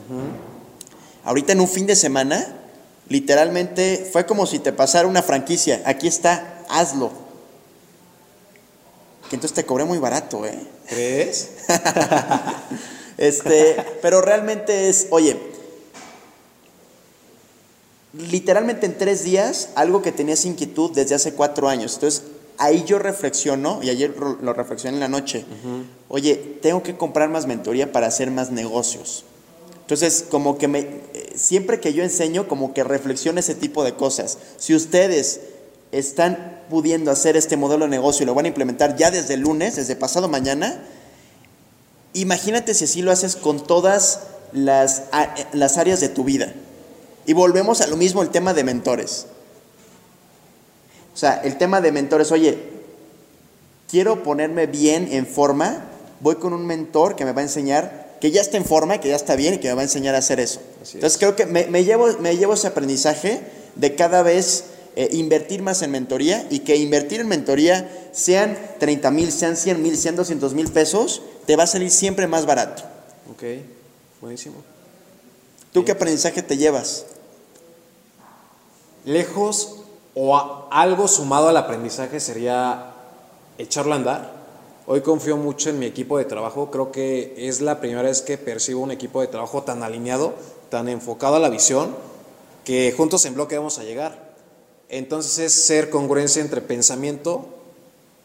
Ahorita 1.24 1.52
en 1.52 1.60
un 1.60 1.68
fin 1.68 1.86
de 1.86 1.94
semana, 1.94 2.56
literalmente 3.08 4.08
fue 4.10 4.26
como 4.26 4.46
si 4.46 4.58
te 4.58 4.72
pasara 4.72 5.06
una 5.06 5.22
franquicia, 5.22 5.82
aquí 5.84 6.08
está, 6.08 6.64
hazlo. 6.68 7.21
Que 9.32 9.36
entonces 9.36 9.54
te 9.54 9.64
cobré 9.64 9.86
muy 9.86 9.96
barato, 9.96 10.44
¿eh? 10.44 10.58
¿Crees? 10.86 11.52
Este, 13.16 13.76
pero 14.02 14.20
realmente 14.20 14.90
es, 14.90 15.06
oye, 15.08 15.38
literalmente 18.12 18.84
en 18.84 18.98
tres 18.98 19.24
días, 19.24 19.70
algo 19.74 20.02
que 20.02 20.12
tenías 20.12 20.44
inquietud 20.44 20.90
desde 20.92 21.14
hace 21.14 21.32
cuatro 21.32 21.70
años. 21.70 21.94
Entonces, 21.94 22.24
ahí 22.58 22.84
yo 22.84 22.98
reflexiono, 22.98 23.80
y 23.82 23.88
ayer 23.88 24.14
lo 24.18 24.52
reflexioné 24.52 24.96
en 24.96 25.00
la 25.00 25.08
noche, 25.08 25.46
oye, 26.08 26.36
tengo 26.60 26.82
que 26.82 26.98
comprar 26.98 27.30
más 27.30 27.46
mentoría 27.46 27.90
para 27.90 28.08
hacer 28.08 28.30
más 28.30 28.50
negocios. 28.50 29.24
Entonces, 29.80 30.26
como 30.30 30.58
que 30.58 30.68
me, 30.68 31.00
siempre 31.34 31.80
que 31.80 31.94
yo 31.94 32.02
enseño, 32.02 32.48
como 32.48 32.74
que 32.74 32.84
reflexiono 32.84 33.40
ese 33.40 33.54
tipo 33.54 33.82
de 33.82 33.94
cosas. 33.94 34.36
Si 34.58 34.74
ustedes 34.74 35.40
están 35.90 36.51
pudiendo 36.70 37.10
hacer 37.10 37.36
este 37.36 37.56
modelo 37.56 37.84
de 37.84 37.90
negocio 37.90 38.24
y 38.24 38.26
lo 38.26 38.34
van 38.34 38.46
a 38.46 38.48
implementar 38.48 38.96
ya 38.96 39.10
desde 39.10 39.34
el 39.34 39.40
lunes, 39.40 39.76
desde 39.76 39.96
pasado 39.96 40.28
mañana, 40.28 40.82
Imagínate 42.14 42.74
si 42.74 42.84
así 42.84 43.02
lo 43.02 43.10
haces 43.10 43.36
con 43.36 43.66
todas 43.66 44.20
las, 44.52 45.04
las 45.52 45.78
áreas 45.78 46.00
de 46.00 46.08
tu 46.08 46.24
vida. 46.24 46.52
Y 47.24 47.32
volvemos 47.32 47.80
a 47.80 47.86
lo 47.86 47.96
mismo 47.96 48.22
el 48.22 48.28
tema 48.28 48.52
de 48.52 48.64
mentores. 48.64 49.26
O 51.14 51.16
sea, 51.16 51.40
el 51.44 51.56
tema 51.56 51.80
de 51.80 51.92
mentores, 51.92 52.32
oye, 52.32 52.58
quiero 53.90 54.22
ponerme 54.22 54.66
bien 54.66 55.08
en 55.10 55.26
forma, 55.26 55.84
voy 56.20 56.36
con 56.36 56.52
un 56.52 56.66
mentor 56.66 57.16
que 57.16 57.24
me 57.24 57.32
va 57.32 57.40
a 57.40 57.44
enseñar, 57.44 58.16
que 58.20 58.30
ya 58.30 58.40
está 58.40 58.56
en 58.56 58.64
forma, 58.64 58.98
que 58.98 59.08
ya 59.08 59.16
está 59.16 59.36
bien 59.36 59.54
y 59.54 59.58
que 59.58 59.68
me 59.68 59.74
va 59.74 59.80
a 59.80 59.84
enseñar 59.84 60.14
a 60.14 60.18
hacer 60.18 60.40
eso. 60.40 60.60
Así 60.82 60.98
Entonces 60.98 61.14
es. 61.14 61.18
creo 61.18 61.36
que 61.36 61.46
me, 61.46 61.66
me 61.66 61.84
llevo, 61.84 62.08
me 62.18 62.36
llevo 62.36 62.54
ese 62.54 62.66
aprendizaje 62.66 63.40
de 63.76 63.94
cada 63.94 64.22
vez 64.22 64.64
eh, 64.94 65.08
invertir 65.12 65.62
más 65.62 65.82
en 65.82 65.90
mentoría 65.90 66.46
y 66.50 66.60
que 66.60 66.76
invertir 66.76 67.20
en 67.20 67.28
mentoría 67.28 67.90
sean 68.12 68.58
30 68.78 69.10
mil, 69.10 69.32
sean 69.32 69.56
100 69.56 69.82
mil, 69.82 69.96
sean 69.96 70.16
200 70.16 70.52
mil 70.54 70.70
pesos, 70.70 71.22
te 71.46 71.56
va 71.56 71.64
a 71.64 71.66
salir 71.66 71.90
siempre 71.90 72.26
más 72.26 72.44
barato. 72.44 72.82
Ok, 73.30 73.42
buenísimo. 74.20 74.56
¿Tú 75.72 75.84
qué 75.84 75.92
aprendizaje 75.92 76.42
te 76.42 76.58
llevas? 76.58 77.06
Lejos 79.04 79.76
o 80.14 80.68
algo 80.70 81.08
sumado 81.08 81.48
al 81.48 81.56
aprendizaje 81.56 82.20
sería 82.20 82.92
echarlo 83.56 83.94
a 83.94 83.96
andar. 83.96 84.42
Hoy 84.86 85.00
confío 85.00 85.36
mucho 85.36 85.70
en 85.70 85.78
mi 85.78 85.86
equipo 85.86 86.18
de 86.18 86.24
trabajo. 86.24 86.70
Creo 86.70 86.92
que 86.92 87.34
es 87.38 87.60
la 87.60 87.80
primera 87.80 88.02
vez 88.02 88.20
que 88.20 88.36
percibo 88.36 88.82
un 88.82 88.90
equipo 88.90 89.20
de 89.20 89.28
trabajo 89.28 89.62
tan 89.62 89.82
alineado, 89.82 90.34
tan 90.68 90.88
enfocado 90.88 91.36
a 91.36 91.40
la 91.40 91.48
visión, 91.48 91.96
que 92.64 92.92
juntos 92.94 93.24
en 93.24 93.34
bloque 93.34 93.56
vamos 93.56 93.78
a 93.78 93.84
llegar. 93.84 94.31
Entonces 94.92 95.38
es 95.38 95.52
ser 95.52 95.90
congruencia 95.90 96.40
entre 96.40 96.60
pensamiento, 96.60 97.48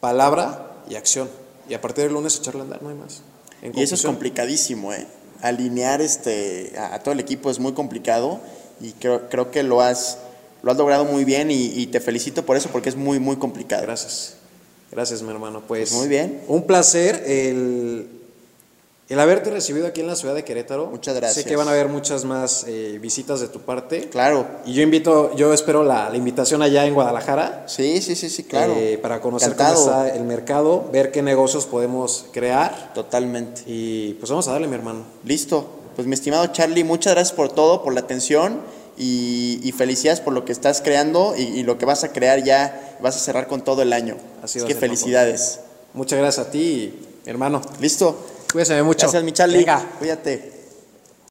palabra 0.00 0.84
y 0.88 0.94
acción. 0.94 1.28
Y 1.68 1.74
a 1.74 1.80
partir 1.80 2.04
del 2.04 2.12
lunes 2.12 2.36
echarle 2.36 2.60
a 2.60 2.64
andar, 2.64 2.82
no 2.82 2.90
hay 2.90 2.94
más. 2.94 3.22
Y 3.74 3.82
eso 3.82 3.96
es 3.96 4.02
complicadísimo, 4.02 4.92
¿eh? 4.92 5.06
Alinear 5.40 6.00
este, 6.00 6.74
a, 6.78 6.94
a 6.94 7.02
todo 7.02 7.12
el 7.12 7.20
equipo 7.20 7.50
es 7.50 7.58
muy 7.58 7.72
complicado 7.72 8.38
y 8.80 8.92
creo, 8.92 9.28
creo 9.28 9.50
que 9.50 9.62
lo 9.62 9.80
has, 9.80 10.18
lo 10.62 10.70
has 10.70 10.76
logrado 10.76 11.04
muy 11.04 11.24
bien 11.24 11.50
y, 11.50 11.66
y 11.66 11.86
te 11.86 12.00
felicito 12.00 12.44
por 12.44 12.56
eso 12.56 12.68
porque 12.70 12.90
es 12.90 12.96
muy, 12.96 13.18
muy 13.18 13.36
complicado. 13.36 13.82
Gracias. 13.82 14.34
Gracias, 14.90 15.22
mi 15.22 15.30
hermano. 15.30 15.62
Pues 15.66 15.92
Muy 15.92 16.08
bien. 16.08 16.42
Un 16.48 16.62
placer 16.62 17.22
el, 17.26 18.08
el 19.08 19.18
haberte 19.20 19.50
recibido 19.50 19.86
aquí 19.86 20.00
en 20.02 20.06
la 20.06 20.16
ciudad 20.16 20.34
de 20.34 20.44
Querétaro. 20.44 20.86
Muchas 20.86 21.14
gracias. 21.14 21.42
Sé 21.44 21.48
que 21.48 21.56
van 21.56 21.66
a 21.68 21.70
haber 21.70 21.88
muchas 21.88 22.24
más 22.24 22.64
eh, 22.68 22.98
visitas 23.00 23.40
de 23.40 23.48
tu 23.48 23.60
parte. 23.60 24.08
Claro. 24.10 24.46
Y 24.66 24.74
yo 24.74 24.82
invito, 24.82 25.34
yo 25.34 25.52
espero 25.54 25.82
la, 25.82 26.10
la 26.10 26.16
invitación 26.16 26.60
allá 26.60 26.84
en 26.84 26.92
Guadalajara. 26.94 27.64
Sí, 27.68 28.02
sí, 28.02 28.14
sí, 28.16 28.28
sí, 28.28 28.44
claro. 28.44 28.74
eh, 28.76 28.98
para 29.00 29.20
conocer 29.20 29.56
cómo 29.56 29.70
está 29.72 30.14
el 30.14 30.24
mercado, 30.24 30.88
ver 30.92 31.10
qué 31.10 31.22
negocios 31.22 31.64
podemos 31.66 32.26
crear. 32.32 32.92
Totalmente. 32.94 33.62
Y 33.66 34.14
pues 34.14 34.28
vamos 34.30 34.46
a 34.48 34.52
darle, 34.52 34.68
mi 34.68 34.74
hermano. 34.74 35.04
Listo. 35.24 35.66
pues 35.96 36.06
mi 36.06 36.14
estimado 36.14 36.46
Charlie, 36.48 36.84
muchas 36.84 37.14
gracias 37.14 37.34
por 37.34 37.48
todo, 37.50 37.82
por 37.82 37.94
la 37.94 38.00
atención 38.00 38.60
y, 38.98 39.58
y 39.62 39.72
felicidades 39.72 40.20
por 40.20 40.32
lo 40.34 40.44
que 40.44 40.52
estás 40.52 40.80
creando 40.82 41.34
y, 41.36 41.42
y 41.42 41.62
lo 41.62 41.78
que 41.78 41.86
vas 41.86 42.04
a 42.04 42.12
crear 42.12 42.44
ya, 42.44 42.96
vas 43.00 43.16
a 43.16 43.20
cerrar 43.20 43.46
con 43.48 43.62
todo 43.62 43.80
el 43.82 43.92
año. 43.94 44.16
Así 44.42 44.58
Así 44.58 44.68
que 44.68 44.74
felicidades. 44.74 45.60
Muchas 45.94 46.18
gracias 46.18 46.46
a 46.46 46.50
ti, 46.50 46.92
mi 47.24 47.30
hermano. 47.30 47.62
¿Listo? 47.80 48.16
Cuídese 48.50 48.82
mucho. 48.82 49.00
Gracias, 49.00 49.22
mi 49.22 49.32
Charlie. 49.32 49.58
Venga. 49.58 49.84
Cuídate. 49.98 50.57